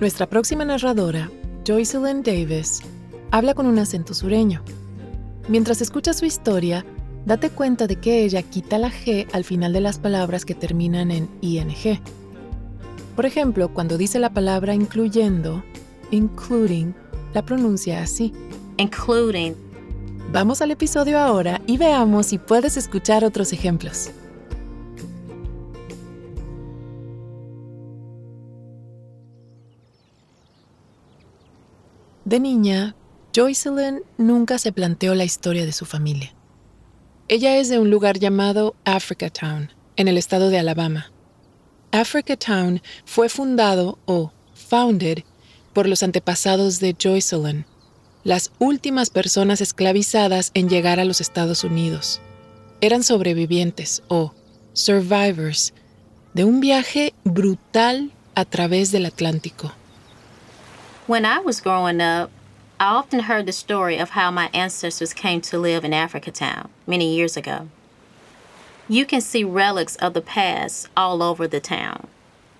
Nuestra 0.00 0.26
próxima 0.26 0.64
narradora, 0.64 1.30
Joycelyn 1.66 2.22
Davis, 2.22 2.80
habla 3.32 3.54
con 3.54 3.66
un 3.66 3.80
acento 3.80 4.14
sureño. 4.14 4.62
Mientras 5.48 5.80
escuchas 5.80 6.18
su 6.18 6.26
historia, 6.26 6.84
date 7.26 7.50
cuenta 7.50 7.88
de 7.88 7.96
que 7.96 8.22
ella 8.24 8.42
quita 8.42 8.78
la 8.78 8.90
G 8.90 9.26
al 9.32 9.42
final 9.42 9.72
de 9.72 9.80
las 9.80 9.98
palabras 9.98 10.44
que 10.44 10.54
terminan 10.54 11.10
en 11.10 11.28
ING. 11.40 12.00
Por 13.16 13.26
ejemplo, 13.26 13.72
cuando 13.74 13.98
dice 13.98 14.20
la 14.20 14.30
palabra 14.30 14.74
incluyendo, 14.74 15.64
including, 16.12 16.94
la 17.34 17.42
pronuncia 17.42 18.02
así 18.02 18.32
including. 18.76 19.54
Vamos 20.30 20.62
al 20.62 20.70
episodio 20.70 21.18
ahora 21.18 21.60
y 21.66 21.76
veamos 21.76 22.26
si 22.26 22.38
puedes 22.38 22.76
escuchar 22.76 23.24
otros 23.24 23.52
ejemplos. 23.52 24.10
De 32.24 32.40
niña, 32.40 32.96
Joycelyn 33.34 34.02
nunca 34.18 34.58
se 34.58 34.72
planteó 34.72 35.14
la 35.14 35.24
historia 35.24 35.64
de 35.64 35.72
su 35.72 35.86
familia. 35.86 36.34
Ella 37.28 37.56
es 37.56 37.70
de 37.70 37.78
un 37.78 37.90
lugar 37.90 38.18
llamado 38.18 38.74
Africa 38.84 39.30
Town, 39.30 39.70
en 39.96 40.08
el 40.08 40.18
estado 40.18 40.50
de 40.50 40.58
Alabama. 40.58 41.10
Africa 41.92 42.36
Town 42.36 42.82
fue 43.06 43.30
fundado 43.30 43.98
o 44.04 44.32
founded 44.52 45.20
por 45.72 45.88
los 45.88 46.02
antepasados 46.02 46.78
de 46.78 46.94
Joycelyn, 47.00 47.64
las 48.22 48.52
últimas 48.58 49.08
personas 49.08 49.62
esclavizadas 49.62 50.50
en 50.52 50.68
llegar 50.68 51.00
a 51.00 51.06
los 51.06 51.22
Estados 51.22 51.64
Unidos. 51.64 52.20
Eran 52.82 53.02
sobrevivientes 53.02 54.02
o 54.08 54.34
survivors 54.74 55.72
de 56.34 56.44
un 56.44 56.60
viaje 56.60 57.14
brutal 57.24 58.12
a 58.34 58.44
través 58.44 58.92
del 58.92 59.06
Atlántico. 59.06 59.72
When 61.06 61.24
I 61.24 61.38
was 61.42 61.62
growing 61.62 62.02
up, 62.02 62.30
I 62.80 62.86
often 62.86 63.20
heard 63.20 63.46
the 63.46 63.52
story 63.52 63.98
of 63.98 64.10
how 64.10 64.30
my 64.30 64.50
ancestors 64.52 65.12
came 65.12 65.40
to 65.42 65.58
live 65.58 65.84
in 65.84 65.92
Africatown 65.92 66.68
many 66.86 67.14
years 67.14 67.36
ago. 67.36 67.68
You 68.88 69.06
can 69.06 69.20
see 69.20 69.44
relics 69.44 69.96
of 69.96 70.14
the 70.14 70.20
past 70.20 70.88
all 70.96 71.22
over 71.22 71.46
the 71.46 71.60
town. 71.60 72.08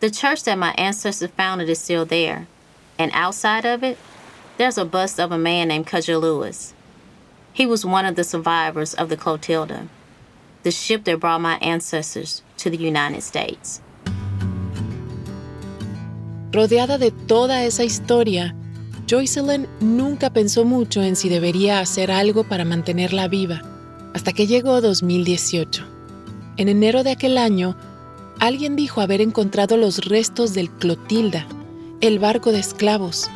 The 0.01 0.11
church 0.11 0.45
that 0.45 0.59
my 0.59 0.73
ancestors 0.79 1.31
founded 1.31 1.69
is 1.69 1.81
still 1.81 2.05
there, 2.05 2.47
and 2.99 3.11
outside 3.15 3.65
of 3.65 3.83
it, 3.83 3.99
there's 4.59 4.79
a 4.79 4.85
bust 4.85 5.19
of 5.19 5.33
a 5.33 5.39
man 5.39 5.69
named 5.69 5.87
Cudjo 5.87 6.21
Lewis. 6.21 6.75
He 7.53 7.67
was 7.67 7.85
one 7.85 8.07
of 8.07 8.17
the 8.17 8.25
survivors 8.25 8.95
of 8.95 9.09
the 9.09 9.17
Clotilda. 9.17 9.89
the 10.63 10.71
ship 10.71 11.05
that 11.05 11.21
brought 11.21 11.41
my 11.41 11.57
ancestors 11.57 12.43
to 12.57 12.71
the 12.71 12.77
United 12.77 13.23
States. 13.23 13.81
Rodeada 16.51 16.99
de 16.99 17.11
toda 17.27 17.55
esa 17.55 17.83
historia, 17.83 18.55
Joycelyn 19.09 19.67
nunca 19.81 20.31
pensó 20.31 20.65
mucho 20.65 21.03
en 21.03 21.17
si 21.17 21.29
debería 21.29 21.81
hacer 21.81 22.11
algo 22.11 22.45
para 22.45 22.65
mantenerla 22.65 23.29
viva, 23.29 23.63
hasta 24.15 24.33
que 24.33 24.47
llegó 24.47 24.81
2018. 24.81 25.85
En 26.57 26.69
enero 26.69 27.03
de 27.03 27.13
aquel 27.13 27.39
año, 27.39 27.77
alguien 28.39 28.77
dijo 28.77 29.01
haber 29.01 29.21
encontrado 29.21 29.77
los 29.77 30.05
restos 30.07 30.55
del 30.55 30.71
Clotilda, 30.71 31.47
el 32.01 32.19
barco 32.19 32.53
de 32.53 32.61
esclavos, 32.61 33.31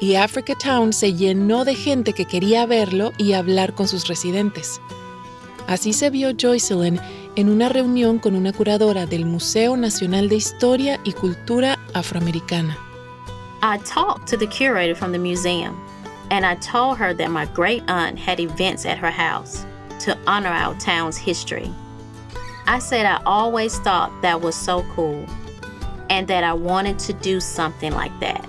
y 0.00 0.14
Africa 0.14 0.54
Town 0.62 0.92
se 0.92 1.14
llenó 1.14 1.64
de 1.64 1.74
gente 1.74 2.12
que 2.12 2.24
quería 2.24 2.66
verlo 2.66 3.12
y 3.18 3.32
hablar 3.32 3.74
con 3.74 3.88
sus 3.88 4.06
residentes. 4.06 4.80
Así 5.66 5.92
se 5.92 6.10
vio 6.10 6.30
Joycelyn 6.40 7.00
en 7.36 7.48
una 7.48 7.68
reunión 7.68 8.18
con 8.18 8.34
una 8.34 8.52
curadora 8.52 9.06
del 9.06 9.26
Museo 9.26 9.76
Nacional 9.76 10.28
de 10.28 10.36
Historia 10.36 11.00
y 11.04 11.12
Cultura 11.12 11.78
Afroamericana. 11.92 12.87
I 13.62 13.78
talked 13.78 14.28
to 14.28 14.36
the 14.36 14.46
curator 14.46 14.94
from 14.94 15.10
the 15.10 15.18
museum, 15.18 15.76
and 16.30 16.46
I 16.46 16.54
told 16.56 16.98
her 16.98 17.12
that 17.14 17.30
my 17.30 17.46
great 17.46 17.82
aunt 17.88 18.18
had 18.18 18.38
events 18.38 18.86
at 18.86 18.98
her 18.98 19.10
house 19.10 19.66
to 20.00 20.16
honor 20.26 20.50
our 20.50 20.74
town's 20.78 21.16
history. 21.16 21.72
I 22.66 22.78
said 22.78 23.04
I 23.04 23.20
always 23.24 23.78
thought 23.80 24.12
that 24.22 24.40
was 24.40 24.54
so 24.54 24.84
cool 24.94 25.26
and 26.08 26.28
that 26.28 26.44
I 26.44 26.52
wanted 26.52 26.98
to 27.00 27.12
do 27.14 27.40
something 27.40 27.92
like 27.92 28.12
that. 28.20 28.44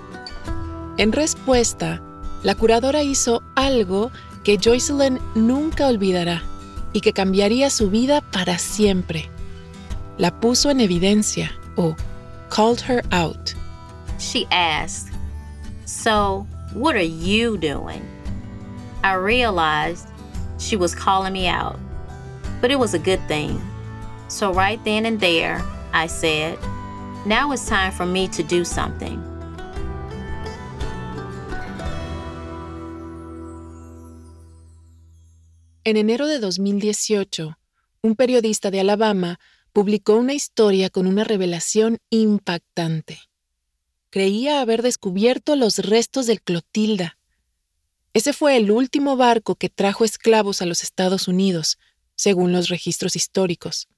En 0.98 1.12
respuesta, 1.12 2.00
la 2.44 2.54
curadora 2.54 3.02
hizo 3.02 3.42
algo 3.56 4.12
que 4.44 4.58
Joycelyn 4.58 5.18
nunca 5.34 5.88
olvidará 5.88 6.42
y 6.92 7.00
que 7.00 7.12
cambiaría 7.12 7.70
su 7.70 7.90
vida 7.90 8.20
para 8.20 8.58
siempre. 8.58 9.28
La 10.18 10.30
puso 10.30 10.70
en 10.70 10.80
evidencia 10.80 11.50
o 11.76 11.96
called 12.48 12.80
her 12.80 13.02
out. 13.10 13.54
She 14.20 14.46
asked, 14.50 15.08
So, 15.86 16.46
what 16.74 16.94
are 16.94 17.02
you 17.02 17.56
doing? 17.56 18.06
I 19.02 19.14
realized 19.14 20.06
she 20.58 20.76
was 20.76 20.94
calling 20.94 21.32
me 21.32 21.48
out, 21.48 21.80
but 22.60 22.70
it 22.70 22.78
was 22.78 22.92
a 22.92 22.98
good 22.98 23.20
thing. 23.28 23.58
So, 24.28 24.52
right 24.52 24.78
then 24.84 25.06
and 25.06 25.18
there, 25.18 25.62
I 25.94 26.06
said, 26.06 26.58
Now 27.24 27.50
it's 27.52 27.66
time 27.66 27.92
for 27.92 28.04
me 28.04 28.28
to 28.28 28.42
do 28.42 28.62
something. 28.62 29.18
En 35.82 35.96
enero 35.96 36.26
de 36.26 36.38
2018, 36.38 37.56
un 38.02 38.14
periodista 38.14 38.70
de 38.70 38.80
Alabama 38.80 39.40
publicó 39.72 40.16
una 40.16 40.34
historia 40.34 40.90
con 40.90 41.06
una 41.06 41.24
revelación 41.24 41.96
impactante. 42.10 43.29
Creía 44.10 44.60
haber 44.60 44.82
descubierto 44.82 45.56
los 45.56 45.78
restos 45.78 46.26
del 46.26 46.42
Clotilda. 46.42 47.16
Ese 48.12 48.32
fue 48.32 48.56
el 48.56 48.70
último 48.70 49.16
barco 49.16 49.54
que 49.54 49.68
trajo 49.68 50.04
esclavos 50.04 50.62
a 50.62 50.66
los 50.66 50.82
Estados 50.82 51.28
Unidos, 51.28 51.78
según 52.16 52.52
los 52.52 52.68
registros 52.68 53.14
históricos. 53.14 53.88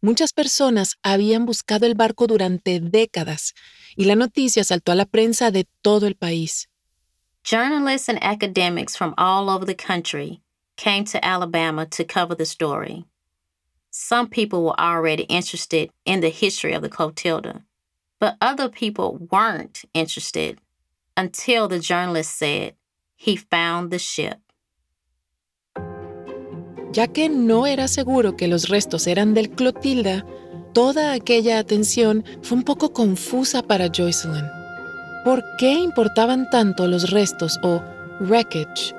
Muchas 0.00 0.32
personas 0.32 0.96
habían 1.02 1.46
buscado 1.46 1.86
el 1.86 1.94
barco 1.94 2.26
durante 2.26 2.78
décadas 2.78 3.54
y 3.96 4.04
la 4.04 4.14
noticia 4.14 4.62
saltó 4.62 4.92
a 4.92 4.94
la 4.94 5.06
prensa 5.06 5.50
de 5.50 5.66
todo 5.82 6.06
el 6.06 6.14
país. 6.14 6.68
Journalists 7.42 8.08
and 8.08 8.18
academics 8.22 8.96
from 8.96 9.14
all 9.16 9.48
over 9.48 9.64
the 9.64 9.74
country 9.74 10.42
came 10.76 11.04
to 11.04 11.18
Alabama 11.24 11.86
to 11.86 12.04
cover 12.04 12.36
the 12.36 12.44
story. 12.44 13.06
Some 13.90 14.28
people 14.28 14.62
were 14.62 14.78
already 14.78 15.22
interested 15.24 15.90
in 16.04 16.20
the 16.20 16.30
history 16.30 16.74
of 16.74 16.82
the 16.82 16.90
Clotilda, 16.90 17.64
but 18.20 18.36
other 18.40 18.68
people 18.68 19.18
weren't 19.30 19.84
interested 19.94 20.58
until 21.16 21.68
the 21.68 21.78
journalist 21.78 22.36
said 22.36 22.74
he 23.16 23.36
found 23.36 23.90
the 23.90 23.98
ship. 23.98 24.38
Ya 26.92 27.06
que 27.06 27.28
no 27.28 27.66
era 27.66 27.86
seguro 27.86 28.36
que 28.36 28.48
los 28.48 28.68
restos 28.68 29.06
eran 29.06 29.34
del 29.34 29.50
Clotilda, 29.50 30.24
toda 30.72 31.12
aquella 31.12 31.58
atención 31.58 32.24
fue 32.42 32.58
un 32.58 32.64
poco 32.64 32.92
confusa 32.92 33.62
para 33.62 33.88
Joycelyn. 33.88 34.46
¿Por 35.24 35.44
qué 35.58 35.74
importaban 35.74 36.48
tanto 36.50 36.86
los 36.86 37.10
restos 37.10 37.58
o 37.62 37.82
wreckage 38.20 38.94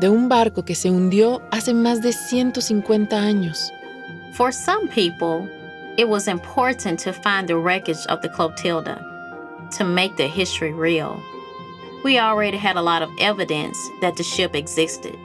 de 0.00 0.08
un 0.08 0.28
barco 0.28 0.64
que 0.64 0.74
se 0.74 0.90
hundió 0.90 1.42
hace 1.50 1.74
más 1.74 2.00
de 2.02 2.12
150 2.12 3.16
años? 3.16 3.70
For 4.34 4.52
some 4.52 4.88
people, 4.88 5.48
it 5.98 6.08
was 6.08 6.28
important 6.28 6.98
to 7.00 7.12
find 7.12 7.48
the 7.48 7.56
wreckage 7.56 8.04
of 8.08 8.22
the 8.22 8.28
Clotilda 8.28 9.68
to 9.72 9.84
make 9.84 10.16
the 10.16 10.26
history 10.26 10.72
real. 10.72 11.20
We 12.04 12.18
already 12.18 12.58
had 12.58 12.76
a 12.76 12.82
lot 12.82 13.02
of 13.02 13.10
evidence 13.18 13.78
that 14.00 14.16
the 14.16 14.22
ship 14.22 14.54
existed 14.54 15.18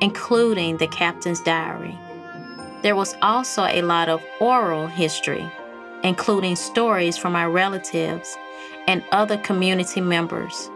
including 0.00 0.78
the 0.78 0.88
captain's 0.88 1.40
diary. 1.40 1.98
There 2.82 2.96
was 2.96 3.14
also 3.22 3.64
a 3.64 3.82
lot 3.82 4.08
of 4.08 4.22
oral 4.40 4.86
history, 4.86 5.50
including 6.02 6.56
stories 6.56 7.16
from 7.16 7.36
our 7.36 7.50
relatives 7.50 8.36
and 8.86 9.04
other 9.12 9.36
community 9.36 10.00
members. 10.00 10.70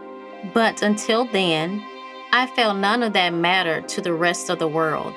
But 0.53 0.83
until 0.83 1.25
then, 1.25 1.83
I 2.31 2.47
felt 2.47 2.77
none 2.77 3.01
of 3.01 3.13
that 3.13 3.33
mattered 3.33 3.87
to 3.89 4.01
the 4.01 4.13
rest 4.13 4.49
of 4.49 4.59
the 4.59 4.67
world 4.67 5.13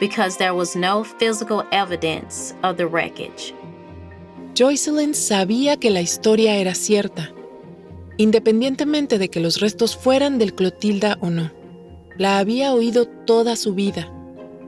because 0.00 0.36
there 0.36 0.54
was 0.54 0.76
no 0.76 1.04
physical 1.04 1.64
evidence 1.72 2.54
of 2.62 2.76
the 2.76 2.86
wreckage. 2.86 3.54
Joycelyn 4.54 5.14
sabía 5.14 5.78
que 5.78 5.90
la 5.90 6.00
historia 6.00 6.56
era 6.56 6.74
cierta, 6.74 7.32
independientemente 8.16 9.18
de 9.18 9.28
que 9.28 9.40
los 9.40 9.60
restos 9.60 9.96
fueran 9.96 10.38
del 10.38 10.54
Clotilda 10.54 11.16
o 11.20 11.30
no. 11.30 11.52
La 12.16 12.38
había 12.38 12.74
oído 12.74 13.06
toda 13.06 13.54
su 13.54 13.74
vida. 13.74 14.12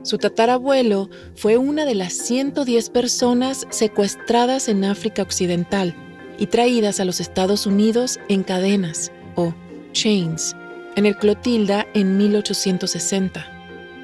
Su 0.03 0.17
tatarabuelo 0.17 1.09
fue 1.35 1.57
una 1.57 1.85
de 1.85 1.95
las 1.95 2.13
110 2.13 2.89
personas 2.89 3.67
secuestradas 3.69 4.69
en 4.69 4.85
África 4.85 5.21
Occidental 5.21 5.93
y 6.39 6.47
traídas 6.47 6.99
a 6.99 7.05
los 7.05 7.19
Estados 7.19 7.65
Unidos 7.65 8.19
en 8.29 8.43
cadenas 8.43 9.11
o 9.35 9.53
chains 9.91 10.55
en 10.95 11.05
el 11.05 11.17
Clotilda 11.17 11.85
en 11.93 12.17
1860. 12.17 13.45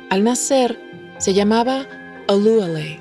Al 0.10 0.24
nacer 0.24 0.80
se 1.18 1.34
llamaba 1.34 1.86
Oluale, 2.28 3.00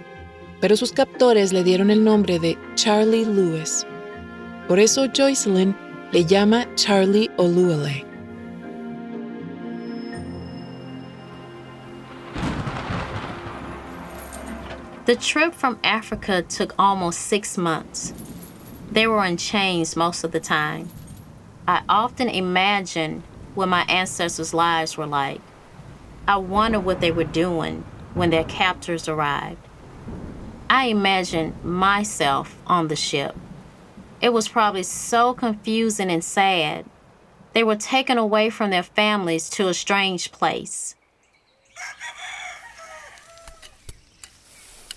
pero 0.60 0.76
sus 0.76 0.92
captores 0.92 1.52
le 1.52 1.62
dieron 1.62 1.90
el 1.90 2.02
nombre 2.02 2.38
de 2.38 2.56
Charlie 2.74 3.24
Lewis. 3.24 3.84
Por 4.68 4.78
eso 4.78 5.06
Joycelyn 5.06 5.76
le 6.12 6.24
llama 6.24 6.66
Charlie 6.76 7.28
Oluale. 7.36 8.04
The 15.04 15.14
trip 15.14 15.54
from 15.54 15.78
Africa 15.84 16.42
took 16.42 16.74
almost 16.78 17.20
six 17.20 17.56
months. 17.56 18.12
They 18.90 19.06
were 19.06 19.24
in 19.24 19.36
chains 19.36 19.94
most 19.94 20.24
of 20.24 20.32
the 20.32 20.40
time. 20.40 20.88
I 21.68 21.82
often 21.88 22.28
imagine 22.28 23.22
what 23.54 23.68
my 23.68 23.84
ancestors' 23.88 24.52
lives 24.52 24.96
were 24.96 25.06
like. 25.06 25.40
I 26.26 26.38
wonder 26.38 26.80
what 26.80 27.00
they 27.00 27.12
were 27.12 27.24
doing 27.24 27.84
when 28.16 28.30
their 28.30 28.44
captors 28.44 29.08
arrived. 29.08 29.60
I 30.68 30.86
imagine 30.86 31.54
myself 31.62 32.56
on 32.66 32.88
the 32.88 32.96
ship. 32.96 33.36
It 34.20 34.32
was 34.32 34.48
probably 34.48 34.82
so 34.82 35.34
confusing 35.34 36.10
and 36.10 36.24
sad. 36.24 36.86
They 37.52 37.62
were 37.62 37.76
taken 37.76 38.18
away 38.18 38.50
from 38.50 38.70
their 38.70 38.82
families 38.82 39.48
to 39.50 39.68
a 39.68 39.74
strange 39.74 40.32
place. 40.32 40.96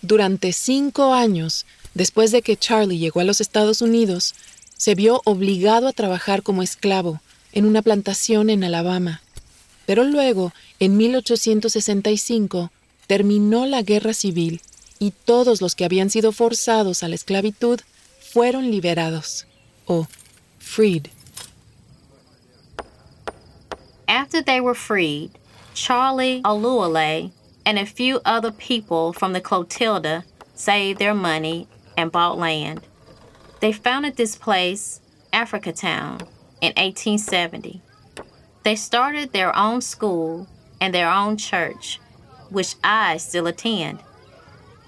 Durante 0.02 0.54
cinco 0.54 1.14
años, 1.14 1.66
después 1.94 2.32
de 2.32 2.42
que 2.42 2.56
Charlie 2.56 2.98
llegó 2.98 3.20
a 3.20 3.26
los 3.26 3.42
Estados 3.42 3.82
Unidos, 3.82 4.34
se 4.78 4.96
vio 4.96 5.22
obligado 5.26 5.90
a 5.90 5.94
trabajar 5.94 6.42
como 6.42 6.64
esclavo 6.64 7.20
en 7.52 7.66
una 7.66 7.82
plantación 7.82 8.50
en 8.50 8.64
Alabama. 8.64 9.22
Pero 9.86 10.06
luego, 10.06 10.54
en 10.80 10.96
1865, 10.96 12.72
terminó 13.10 13.66
la 13.66 13.82
guerra 13.82 14.14
civil 14.14 14.62
y 15.00 15.14
todos 15.26 15.62
los 15.62 15.74
que 15.74 15.84
habían 15.84 16.12
sido 16.12 16.32
forzados 16.32 17.02
a 17.02 17.08
la 17.08 17.16
esclavitud 17.16 17.80
fueron 18.20 18.70
liberados 18.70 19.48
o 19.88 20.06
freed. 20.60 21.08
After 24.08 24.44
they 24.44 24.62
were 24.62 24.76
freed, 24.76 25.32
Charlie 25.74 26.44
Oluwale 26.44 27.32
and 27.66 27.80
a 27.80 27.86
few 27.88 28.22
other 28.26 28.52
people 28.52 29.12
from 29.12 29.34
the 29.34 29.42
Clotilda 29.42 30.24
saved 30.54 31.00
their 31.00 31.16
money 31.16 31.68
and 31.98 32.12
bought 32.12 32.38
land. 32.38 32.82
They 33.60 33.72
founded 33.72 34.18
this 34.18 34.36
place, 34.36 35.02
Africa 35.34 35.74
Town, 35.74 36.20
in 36.62 36.74
1870. 36.78 37.82
They 38.64 38.76
started 38.76 39.34
their 39.34 39.56
own 39.58 39.82
school 39.82 40.48
and 40.80 40.94
their 40.94 41.10
own 41.10 41.38
church, 41.38 42.00
which 42.50 42.76
I 42.84 43.18
still 43.18 43.48
attend. 43.48 44.00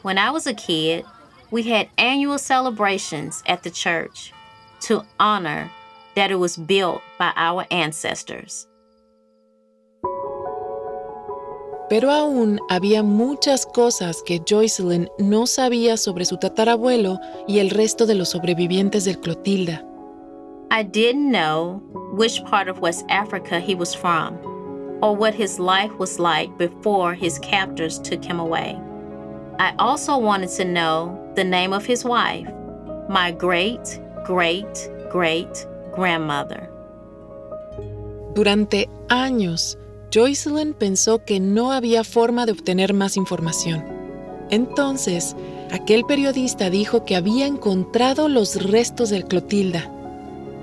When 0.02 0.18
I 0.18 0.32
was 0.32 0.48
a 0.48 0.54
kid, 0.54 1.06
we 1.52 1.64
had 1.64 1.90
annual 1.98 2.38
celebrations 2.38 3.44
at 3.46 3.64
the 3.64 3.70
church 3.70 4.34
to 4.82 5.04
honor 5.20 5.70
that 6.16 6.32
it 6.32 6.36
was 6.36 6.58
built 6.58 7.02
by 7.20 7.32
our 7.36 7.66
ancestors. 7.72 8.68
Pero 11.90 12.10
aún 12.10 12.60
había 12.70 13.04
muchas 13.04 13.66
cosas 13.66 14.24
que 14.24 14.40
Joycelyn 14.40 15.10
no 15.20 15.46
sabía 15.46 15.98
sobre 15.98 16.24
su 16.24 16.38
tatarabuelo 16.38 17.20
y 17.50 17.60
el 17.60 17.70
resto 17.70 18.06
de 18.06 18.16
los 18.16 18.30
sobrevivientes 18.30 19.04
del 19.04 19.20
Clotilda. 19.20 19.86
I 20.72 20.84
didn't 20.84 21.30
know 21.30 21.82
which 22.14 22.42
part 22.46 22.70
of 22.70 22.80
West 22.80 23.06
Africa 23.10 23.60
he 23.60 23.76
was 23.76 23.94
from 23.94 24.40
or 25.02 25.16
what 25.16 25.34
his 25.34 25.60
life 25.60 25.92
was 25.98 26.20
like 26.20 26.56
before 26.58 27.14
his 27.14 27.40
captors 27.40 28.00
took 28.00 28.24
him 28.24 28.40
away. 28.40 28.80
I 29.60 29.74
also 29.78 30.18
wanted 30.18 30.50
to 30.58 30.66
know 30.66 31.18
the 31.36 31.44
name 31.44 31.74
of 31.74 31.86
his 31.86 32.04
wife, 32.04 32.48
my 33.10 33.32
great, 33.32 34.00
great, 34.26 34.90
great 35.12 35.68
grandmother. 35.94 36.70
Durante 38.34 38.90
años, 39.10 39.78
Joycelyn 40.10 40.74
pensó 40.74 41.24
que 41.26 41.40
no 41.40 41.72
había 41.72 42.04
forma 42.04 42.46
de 42.46 42.54
obtener 42.54 42.94
más 42.94 43.18
información. 43.18 43.84
Entonces, 44.50 45.36
aquel 45.72 46.04
periodista 46.06 46.70
dijo 46.70 47.06
que 47.06 47.16
había 47.16 47.46
encontrado 47.46 48.28
los 48.28 48.62
restos 48.64 49.10
del 49.10 49.26
Clotilda. 49.26 49.90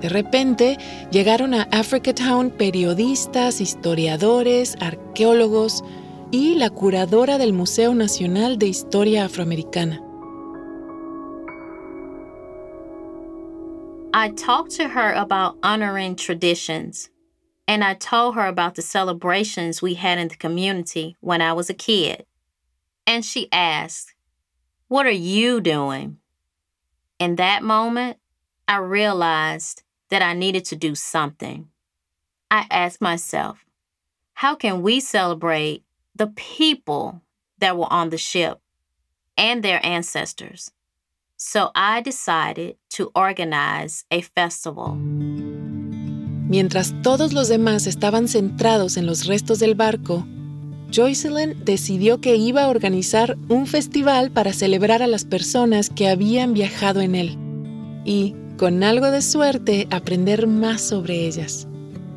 De 0.00 0.08
repente, 0.08 0.78
llegaron 1.11 1.54
a 1.54 1.62
Africa 1.72 2.14
Town 2.14 2.50
periodistas, 2.50 3.61
historiadores, 3.61 4.76
arqueólogos 4.80 5.82
y 6.30 6.54
la 6.54 6.70
curadora 6.70 7.38
del 7.38 7.52
Museo 7.52 7.94
Nacional 7.94 8.58
de 8.58 8.66
Historia 8.66 9.24
Afroamericana. 9.24 10.00
I 14.14 14.30
talked 14.30 14.72
to 14.76 14.88
her 14.88 15.12
about 15.12 15.56
honoring 15.62 16.16
traditions 16.16 17.11
and 17.66 17.84
I 17.84 17.94
told 17.94 18.34
her 18.34 18.46
about 18.46 18.74
the 18.74 18.82
celebrations 18.82 19.82
we 19.82 19.94
had 19.94 20.18
in 20.18 20.28
the 20.28 20.37
community 20.37 21.16
when 21.20 21.42
I 21.42 21.52
was 21.52 21.68
a 21.68 21.74
kid. 21.74 22.24
And 23.06 23.24
she 23.24 23.48
asked, 23.52 24.14
What 24.88 25.06
are 25.06 25.11
you 25.11 25.61
doing? 25.61 26.18
In 27.18 27.37
that 27.37 27.62
moment, 27.62 28.16
I 28.66 28.78
realized 28.78 29.82
that 30.10 30.22
I 30.22 30.34
needed 30.34 30.64
to 30.66 30.76
do 30.76 30.94
something. 30.94 31.68
I 32.50 32.66
asked 32.70 33.00
myself, 33.00 33.64
How 34.34 34.54
can 34.54 34.82
we 34.82 35.00
celebrate 35.00 35.82
the 36.14 36.28
people 36.28 37.22
that 37.58 37.76
were 37.76 37.92
on 37.92 38.10
the 38.10 38.18
ship 38.18 38.60
and 39.36 39.62
their 39.62 39.84
ancestors? 39.84 40.70
So 41.36 41.70
I 41.74 42.00
decided 42.00 42.76
to 42.90 43.10
organize 43.14 44.04
a 44.10 44.22
festival. 44.22 44.96
Mientras 46.48 46.94
todos 47.02 47.32
los 47.32 47.48
demás 47.48 47.86
estaban 47.86 48.26
centrados 48.26 48.96
en 48.96 49.06
los 49.06 49.26
restos 49.26 49.58
del 49.58 49.74
barco, 49.74 50.26
Joycelyn 50.90 51.64
decidió 51.64 52.20
que 52.20 52.36
iba 52.36 52.64
a 52.64 52.68
organizar 52.68 53.36
un 53.48 53.66
festival 53.66 54.30
para 54.30 54.52
celebrar 54.52 55.02
a 55.02 55.06
las 55.06 55.24
personas 55.24 55.90
que 55.90 56.08
habían 56.08 56.54
viajado 56.54 57.02
en 57.02 57.14
él 57.14 57.36
y, 58.04 58.34
con 58.58 58.82
algo 58.82 59.10
de 59.10 59.22
suerte, 59.22 59.86
aprender 59.90 60.46
más 60.46 60.82
sobre 60.82 61.26
ellas. 61.26 61.66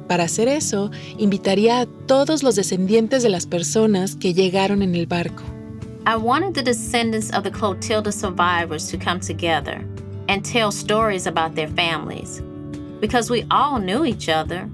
Para 0.07 0.23
hacer 0.25 0.49
eso, 0.49 0.91
invitaría 1.17 1.79
a 1.79 1.85
todos 1.85 2.43
los 2.43 2.55
descendientes 2.55 3.23
de 3.23 3.29
las 3.29 3.45
personas 3.45 4.15
que 4.15 4.33
llegaron 4.33 4.81
en 4.81 4.95
el 4.95 5.05
barco. 5.05 5.43
I 6.05 6.15
wanted 6.15 6.55
the 6.55 6.63
descendants 6.63 7.31
of 7.31 7.43
the 7.43 7.51
Clotilda 7.51 8.11
survivors 8.11 8.89
to 8.89 8.97
come 8.97 9.19
together 9.19 9.85
and 10.27 10.43
tell 10.43 10.71
stories 10.71 11.27
about 11.27 11.55
their 11.55 11.69
families 11.69 12.41
because 12.99 13.29
we 13.29 13.45
all 13.51 13.79
knew 13.79 14.03
each 14.03 14.27
other, 14.27 14.67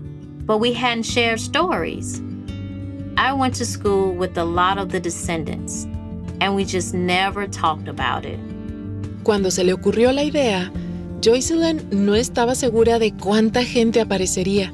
but 0.45 0.59
we 0.59 0.73
hadn't 0.73 1.03
shared 1.03 1.39
stories. 1.39 2.21
I 3.17 3.33
went 3.33 3.55
to 3.55 3.65
school 3.65 4.13
with 4.13 4.37
a 4.37 4.45
lot 4.45 4.77
of 4.77 4.89
the 4.89 5.01
descendants, 5.01 5.85
and 6.39 6.55
we 6.55 6.63
just 6.63 6.93
never 6.93 7.45
talked 7.45 7.89
about 7.89 8.25
it. 8.25 8.39
Cuando 9.23 9.49
se 9.49 9.65
le 9.65 9.73
ocurrió 9.73 10.13
la 10.13 10.23
idea, 10.23 10.71
Joycelyn 11.21 11.87
no 11.91 12.15
estaba 12.15 12.55
segura 12.55 12.99
de 12.99 13.13
cuánta 13.13 13.63
gente 13.63 13.99
aparecería, 14.01 14.71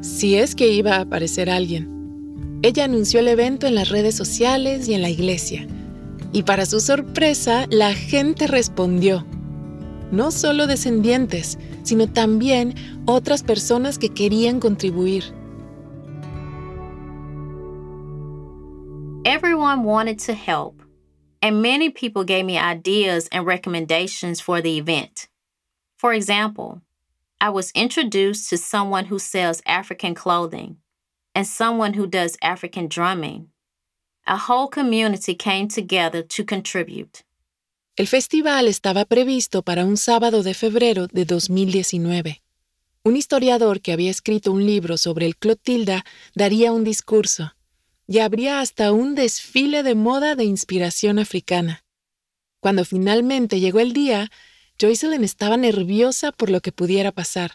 si 0.00 0.36
es 0.36 0.54
que 0.54 0.72
iba 0.72 0.96
a 0.96 1.00
aparecer 1.02 1.50
alguien. 1.50 2.60
Ella 2.62 2.84
anunció 2.84 3.20
el 3.20 3.28
evento 3.28 3.66
en 3.66 3.74
las 3.74 3.88
redes 3.88 4.14
sociales 4.14 4.88
y 4.88 4.94
en 4.94 5.02
la 5.02 5.10
iglesia, 5.10 5.66
y 6.32 6.44
para 6.44 6.64
su 6.64 6.80
sorpresa, 6.80 7.66
la 7.70 7.92
gente 7.92 8.46
respondió 8.46 9.26
no 10.12 10.30
solo 10.30 10.66
descendientes, 10.66 11.58
sino 11.82 12.06
también 12.06 12.74
otras 13.06 13.42
personas 13.42 13.98
que 13.98 14.10
querían 14.10 14.60
contribuir. 14.60 15.24
Everyone 19.24 19.84
wanted 19.84 20.18
to 20.26 20.32
help, 20.34 20.82
and 21.40 21.62
many 21.62 21.88
people 21.90 22.24
gave 22.24 22.44
me 22.44 22.58
ideas 22.58 23.28
and 23.32 23.46
recommendations 23.46 24.40
for 24.40 24.60
the 24.60 24.76
event. 24.76 25.31
For 26.02 26.12
example, 26.12 26.82
I 27.40 27.50
was 27.50 27.70
introduced 27.76 28.50
to 28.50 28.58
someone 28.58 29.04
who 29.04 29.20
sells 29.20 29.62
African 29.64 30.16
clothing 30.16 30.78
and 31.32 31.46
someone 31.46 31.94
who 31.94 32.08
does 32.08 32.36
African 32.42 32.88
drumming. 32.88 33.50
A 34.26 34.36
whole 34.36 34.66
community 34.66 35.36
came 35.36 35.68
together 35.68 36.24
to 36.24 36.44
contribute. 36.44 37.22
El 37.96 38.08
festival 38.08 38.66
estaba 38.66 39.04
previsto 39.04 39.62
para 39.62 39.84
un 39.84 39.96
sábado 39.96 40.42
de 40.42 40.54
febrero 40.54 41.06
de 41.06 41.24
2019. 41.24 42.42
Un 43.04 43.16
historiador 43.16 43.80
que 43.80 43.92
había 43.92 44.10
escrito 44.10 44.50
un 44.50 44.66
libro 44.66 44.96
sobre 44.96 45.26
el 45.26 45.36
Clotilda 45.36 46.04
daría 46.34 46.72
un 46.72 46.82
discurso 46.82 47.54
y 48.08 48.18
habría 48.18 48.58
hasta 48.58 48.90
un 48.90 49.14
desfile 49.14 49.84
de 49.84 49.94
moda 49.94 50.34
de 50.34 50.42
inspiración 50.42 51.20
africana. 51.20 51.84
Cuando 52.58 52.84
finalmente 52.84 53.60
llegó 53.60 53.78
el 53.78 53.92
día, 53.92 54.32
Joycelyn 54.82 55.22
estaba 55.22 55.56
nerviosa 55.56 56.32
por 56.32 56.50
lo 56.50 56.60
que 56.60 56.72
pudiera 56.72 57.12
pasar. 57.12 57.52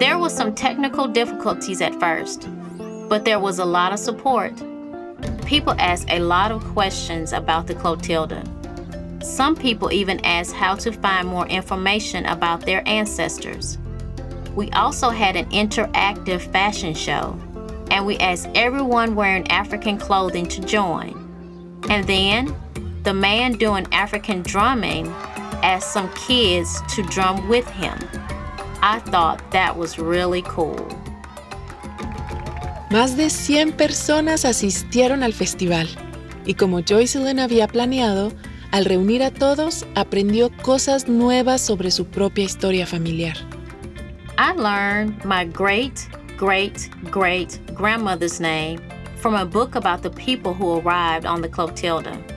There 0.00 0.18
were 0.18 0.28
some 0.28 0.52
technical 0.56 1.06
difficulties 1.06 1.80
at 1.80 1.94
first, 2.00 2.48
but 3.08 3.24
there 3.24 3.38
was 3.38 3.60
a 3.60 3.64
lot 3.64 3.92
of 3.92 4.00
support. 4.00 4.52
People 5.46 5.76
asked 5.78 6.10
a 6.10 6.18
lot 6.18 6.50
of 6.50 6.64
questions 6.74 7.32
about 7.32 7.68
the 7.68 7.76
Clotilda. 7.76 8.42
Some 9.22 9.54
people 9.54 9.92
even 9.92 10.18
asked 10.24 10.52
how 10.52 10.74
to 10.74 10.90
find 10.90 11.28
more 11.28 11.46
information 11.46 12.26
about 12.26 12.66
their 12.66 12.82
ancestors. 12.84 13.78
We 14.56 14.68
also 14.72 15.10
had 15.10 15.36
an 15.36 15.48
interactive 15.50 16.40
fashion 16.50 16.92
show, 16.92 17.38
and 17.92 18.04
we 18.04 18.18
asked 18.18 18.48
everyone 18.56 19.14
wearing 19.14 19.48
African 19.48 19.96
clothing 19.96 20.48
to 20.48 20.60
join. 20.60 21.14
And 21.88 22.04
then, 22.08 22.52
the 23.04 23.12
man 23.14 23.52
doing 23.52 23.86
African 23.92 24.42
drumming 24.42 25.06
asked 25.62 25.92
some 25.92 26.10
kids 26.14 26.82
to 26.94 27.02
drum 27.02 27.48
with 27.48 27.68
him. 27.68 27.96
I 28.82 28.98
thought 28.98 29.42
that 29.52 29.76
was 29.76 29.98
really 29.98 30.42
cool. 30.42 30.88
Más 32.90 33.16
de 33.16 33.28
100 33.28 33.76
personas 33.76 34.44
asistieron 34.44 35.22
al 35.22 35.32
festival 35.32 35.88
y 36.46 36.54
como 36.54 36.80
Joyce 36.80 37.18
Joycelyn 37.18 37.40
había 37.40 37.66
planeado, 37.66 38.32
al 38.70 38.84
reunir 38.84 39.22
a 39.22 39.30
todos 39.30 39.84
aprendió 39.94 40.50
cosas 40.62 41.08
nuevas 41.08 41.60
sobre 41.60 41.90
su 41.90 42.06
propia 42.06 42.44
historia 42.44 42.86
familiar. 42.86 43.34
I 44.38 44.52
learned 44.54 45.24
my 45.24 45.44
great, 45.44 46.08
great, 46.36 46.90
great 47.10 47.58
grandmother's 47.74 48.40
name 48.40 48.80
from 49.16 49.34
a 49.34 49.44
book 49.44 49.76
about 49.76 50.02
the 50.02 50.10
people 50.10 50.54
who 50.54 50.78
arrived 50.80 51.26
on 51.26 51.40
the 51.40 51.48
Clotilda. 51.48 52.33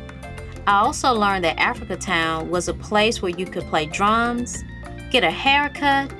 I 0.67 0.79
also 0.79 1.13
learned 1.13 1.45
that 1.45 1.57
Africa 1.57 1.95
Town 1.95 2.49
was 2.49 2.67
a 2.67 2.73
place 2.73 3.21
where 3.21 3.31
you 3.31 3.45
could 3.45 3.63
play 3.69 3.85
drums, 3.85 4.65
get 5.11 5.23
a 5.23 5.31
haircut, 5.31 6.11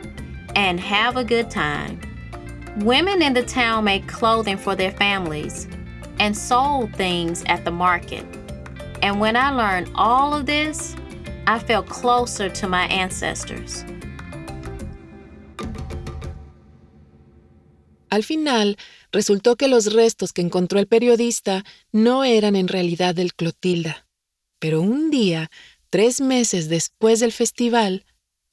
and 0.55 0.79
have 0.79 1.17
a 1.17 1.23
good 1.25 1.51
time. 1.51 1.99
Women 2.77 3.21
in 3.21 3.33
the 3.33 3.43
town 3.43 3.83
made 3.83 4.07
clothing 4.07 4.55
for 4.55 4.73
their 4.73 4.91
families 4.91 5.67
and 6.19 6.33
sold 6.33 6.95
things 6.95 7.43
at 7.47 7.65
the 7.65 7.71
market. 7.71 8.23
And 9.01 9.19
when 9.19 9.35
I 9.35 9.51
learned 9.51 9.91
all 9.95 10.33
of 10.33 10.45
this, 10.45 10.95
I 11.45 11.59
felt 11.59 11.89
closer 11.89 12.47
to 12.47 12.69
my 12.69 12.85
ancestors. 12.87 13.83
Al 18.09 18.23
final, 18.23 18.77
resultó 19.11 19.57
que 19.57 19.67
los 19.67 19.93
restos 19.93 20.31
que 20.31 20.41
encontró 20.41 20.79
el 20.79 20.87
periodista 20.87 21.65
no 21.91 22.23
eran 22.23 22.55
en 22.55 22.69
realidad 22.69 23.13
del 23.13 23.33
Clotilda. 23.33 24.06
Pero 24.59 24.81
un 24.81 25.11
día, 25.11 25.51
tres 25.89 26.19
meses 26.19 26.67
después 26.69 27.19
del 27.19 27.31
festival, 27.31 28.05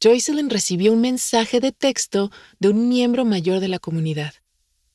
Joycelyn 0.02 0.50
recibió 0.50 0.92
un 0.92 1.00
mensaje 1.00 1.60
de 1.60 1.72
texto 1.72 2.30
de 2.58 2.68
un 2.68 2.88
miembro 2.88 3.24
mayor 3.24 3.60
de 3.60 3.68
la 3.68 3.78
comunidad, 3.78 4.34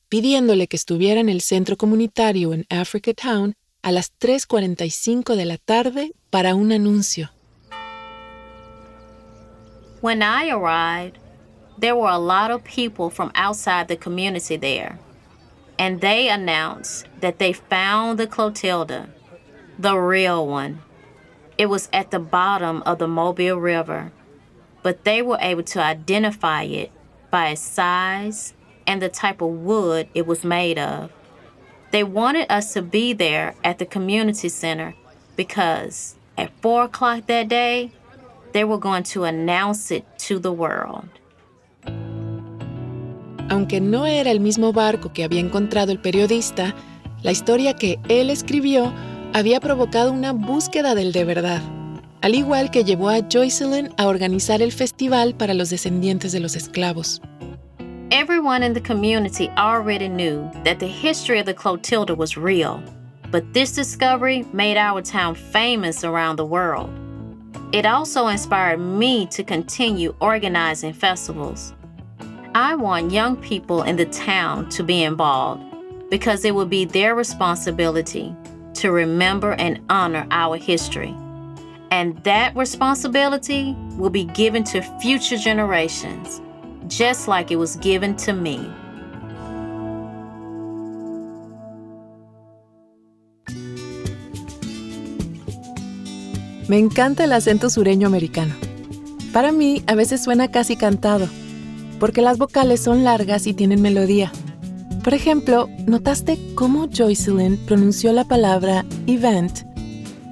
pidiéndole 0.08 0.68
que 0.68 0.76
estuviera 0.76 1.20
en 1.20 1.28
el 1.28 1.40
centro 1.40 1.76
comunitario 1.76 2.52
en 2.54 2.64
Africa 2.68 3.12
Town 3.12 3.54
a 3.82 3.90
las 3.90 4.12
3.45 4.18 5.34
de 5.34 5.44
la 5.46 5.56
tarde 5.56 6.12
para 6.30 6.54
un 6.54 6.70
anuncio. 6.70 7.30
When 10.00 10.22
I 10.22 10.50
arrived, 10.50 11.18
there 11.78 11.94
were 11.94 12.12
a 12.12 12.18
lot 12.18 12.50
of 12.50 12.62
people 12.62 13.10
from 13.10 13.32
outside 13.34 13.88
the 13.88 13.98
community 13.98 14.56
there, 14.56 14.98
and 15.78 16.00
they 16.00 16.28
announced 16.30 17.06
that 17.20 17.38
they 17.38 17.52
found 17.52 18.18
the 18.18 18.26
Clotilda, 18.26 19.08
the 19.78 19.96
real 19.96 20.46
one. 20.46 20.78
It 21.60 21.68
was 21.68 21.90
at 21.92 22.10
the 22.10 22.18
bottom 22.18 22.82
of 22.86 22.96
the 23.00 23.06
Mobile 23.06 23.60
River, 23.60 24.12
but 24.82 25.04
they 25.04 25.20
were 25.20 25.36
able 25.42 25.62
to 25.64 25.82
identify 25.82 26.62
it 26.62 26.90
by 27.30 27.48
its 27.48 27.60
size 27.60 28.54
and 28.86 29.02
the 29.02 29.10
type 29.10 29.42
of 29.42 29.50
wood 29.50 30.08
it 30.14 30.26
was 30.26 30.42
made 30.42 30.78
of. 30.78 31.12
They 31.90 32.02
wanted 32.02 32.50
us 32.50 32.72
to 32.72 32.80
be 32.80 33.12
there 33.12 33.54
at 33.62 33.78
the 33.78 33.84
community 33.84 34.48
center 34.48 34.94
because 35.36 36.16
at 36.38 36.50
4 36.62 36.84
o'clock 36.84 37.26
that 37.26 37.48
day, 37.48 37.92
they 38.52 38.64
were 38.64 38.78
going 38.78 39.02
to 39.12 39.24
announce 39.24 39.90
it 39.90 40.06
to 40.30 40.38
the 40.38 40.52
world. 40.52 41.10
Aunque 43.50 43.82
no 43.82 44.06
era 44.06 44.30
el 44.30 44.40
mismo 44.40 44.72
barco 44.72 45.12
que 45.12 45.24
había 45.24 45.40
encontrado 45.40 45.92
el 45.92 45.98
periodista, 45.98 46.74
la 47.22 47.32
historia 47.32 47.74
que 47.74 47.98
él 48.08 48.30
escribió 48.30 48.94
había 49.32 49.60
provocado 49.60 50.12
una 50.12 50.32
búsqueda 50.32 50.94
del 50.94 51.12
de 51.12 51.24
verdad, 51.24 51.62
al 52.20 52.34
igual 52.34 52.70
que 52.70 52.84
llevó 52.84 53.10
a 53.10 53.20
Joycelyn 53.30 53.90
a 53.96 54.08
organizar 54.08 54.60
el 54.60 54.72
festival 54.72 55.34
para 55.34 55.54
los 55.54 55.70
descendientes 55.70 56.32
de 56.32 56.40
los 56.40 56.56
esclavos. 56.56 57.20
Everyone 58.10 58.64
in 58.64 58.74
the 58.74 58.80
community 58.80 59.48
already 59.56 60.08
knew 60.08 60.50
that 60.64 60.80
the 60.80 60.88
history 60.88 61.38
of 61.38 61.46
the 61.46 61.54
Clotilda 61.54 62.14
was 62.14 62.36
real, 62.36 62.82
but 63.30 63.44
this 63.52 63.72
discovery 63.72 64.44
made 64.52 64.76
our 64.76 65.00
town 65.00 65.36
famous 65.36 66.02
around 66.02 66.36
the 66.36 66.44
world. 66.44 66.90
It 67.72 67.86
also 67.86 68.26
inspired 68.26 68.80
me 68.80 69.26
to 69.26 69.44
continue 69.44 70.12
organizing 70.20 70.92
festivals. 70.92 71.72
I 72.52 72.74
want 72.74 73.12
young 73.12 73.36
people 73.36 73.84
in 73.84 73.94
the 73.94 74.06
town 74.06 74.68
to 74.70 74.82
be 74.82 75.04
involved 75.04 75.62
because 76.10 76.44
it 76.44 76.52
will 76.52 76.66
be 76.66 76.84
their 76.84 77.14
responsibility 77.14 78.34
to 78.80 78.92
remember 78.92 79.52
and 79.52 79.80
honor 79.88 80.26
our 80.30 80.56
history. 80.56 81.14
And 81.90 82.22
that 82.24 82.54
responsibility 82.56 83.74
will 83.96 84.10
be 84.10 84.24
given 84.24 84.64
to 84.64 84.82
future 85.00 85.36
generations 85.36 86.40
just 86.90 87.28
like 87.28 87.50
it 87.50 87.56
was 87.56 87.76
given 87.76 88.16
to 88.16 88.32
me. 88.32 88.58
Me 96.68 96.78
encanta 96.78 97.24
el 97.24 97.32
acento 97.32 97.68
sureño 97.68 98.06
americano. 98.06 98.54
Para 99.32 99.50
mí, 99.50 99.82
a 99.86 99.94
veces 99.94 100.22
suena 100.22 100.50
casi 100.50 100.76
cantado, 100.76 101.28
porque 101.98 102.22
las 102.22 102.38
vocales 102.38 102.80
son 102.80 103.02
largas 103.02 103.46
y 103.46 103.54
tienen 103.54 103.82
melodía. 103.82 104.30
Por 105.02 105.14
ejemplo, 105.14 105.66
¿notaste 105.86 106.38
cómo 106.54 106.86
Joycelyn 106.86 107.56
pronunció 107.64 108.12
la 108.12 108.24
palabra 108.24 108.84
event 109.06 109.60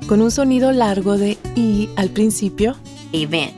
con 0.07 0.21
un 0.21 0.31
sonido 0.31 0.73
largo 0.73 1.17
de 1.17 1.39
I 1.57 1.89
al 1.97 2.11
principio? 2.11 2.77
Event. 3.13 3.57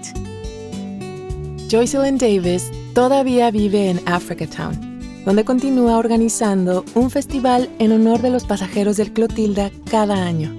Joycelyn 1.69 2.17
Davis 2.17 2.71
todavía 2.95 3.51
vive 3.51 3.91
en 3.91 4.01
Africatown, 4.07 5.01
donde 5.25 5.45
continúa 5.45 5.99
organizando 5.99 6.85
un 6.95 7.11
festival 7.11 7.69
en 7.81 7.91
honor 7.91 8.23
de 8.23 8.31
los 8.31 8.45
pasajeros 8.45 8.97
del 8.97 9.13
Clotilda 9.13 9.73
cada 9.91 10.25
año. 10.25 10.55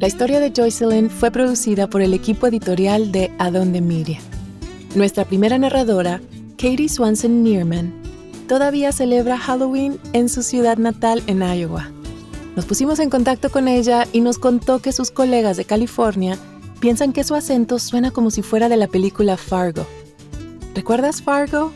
La 0.00 0.06
historia 0.06 0.40
de 0.40 0.52
Joycelyn 0.56 1.10
fue 1.10 1.30
producida 1.30 1.86
por 1.86 2.00
el 2.00 2.14
equipo 2.14 2.46
editorial 2.46 3.12
de 3.12 3.30
Adonde 3.38 3.82
Miria. 3.82 4.20
Nuestra 4.94 5.26
primera 5.26 5.58
narradora, 5.58 6.22
Katie 6.56 6.88
Swanson 6.88 7.42
Neerman, 7.42 8.07
todavía 8.48 8.90
celebra 8.90 9.38
Halloween 9.38 10.00
en 10.12 10.28
su 10.28 10.42
ciudad 10.42 10.78
natal 10.78 11.22
en 11.28 11.42
Iowa. 11.42 11.92
Nos 12.56 12.64
pusimos 12.64 12.98
en 12.98 13.10
contacto 13.10 13.50
con 13.50 13.68
ella 13.68 14.08
y 14.12 14.20
nos 14.20 14.38
contó 14.38 14.80
que 14.80 14.90
sus 14.90 15.12
colegas 15.12 15.56
de 15.56 15.64
California 15.64 16.36
piensan 16.80 17.12
que 17.12 17.22
su 17.22 17.36
acento 17.36 17.78
suena 17.78 18.10
como 18.10 18.32
si 18.32 18.42
fuera 18.42 18.68
de 18.68 18.76
la 18.76 18.88
película 18.88 19.36
Fargo 19.36 19.86
¿Recuerdas 20.78 21.22
Fargo? 21.22 21.72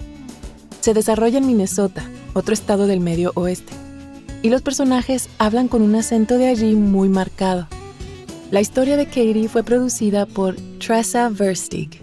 Se 0.80 0.94
desarrolla 0.94 1.38
en 1.38 1.46
Minnesota, 1.48 2.04
otro 2.34 2.54
estado 2.54 2.86
del 2.86 3.00
medio 3.00 3.32
oeste, 3.34 3.72
y 4.42 4.48
los 4.48 4.62
personajes 4.62 5.28
hablan 5.38 5.66
con 5.66 5.82
un 5.82 5.96
acento 5.96 6.38
de 6.38 6.46
allí 6.46 6.76
muy 6.76 7.08
marcado. 7.08 7.66
La 8.52 8.60
historia 8.60 8.96
de 8.96 9.06
Katie 9.06 9.48
fue 9.48 9.64
producida 9.64 10.24
por 10.24 10.54
Tressa 10.78 11.28
Verstig, 11.30 12.00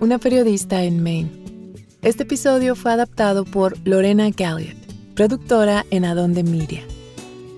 una 0.00 0.18
periodista 0.18 0.82
en 0.84 1.02
Maine. 1.02 1.37
Este 2.00 2.22
episodio 2.22 2.76
fue 2.76 2.92
adaptado 2.92 3.44
por 3.44 3.76
Lorena 3.84 4.30
Galliot, 4.30 4.76
productora 5.16 5.84
en 5.90 6.04
Adonde 6.04 6.44
Media. 6.44 6.84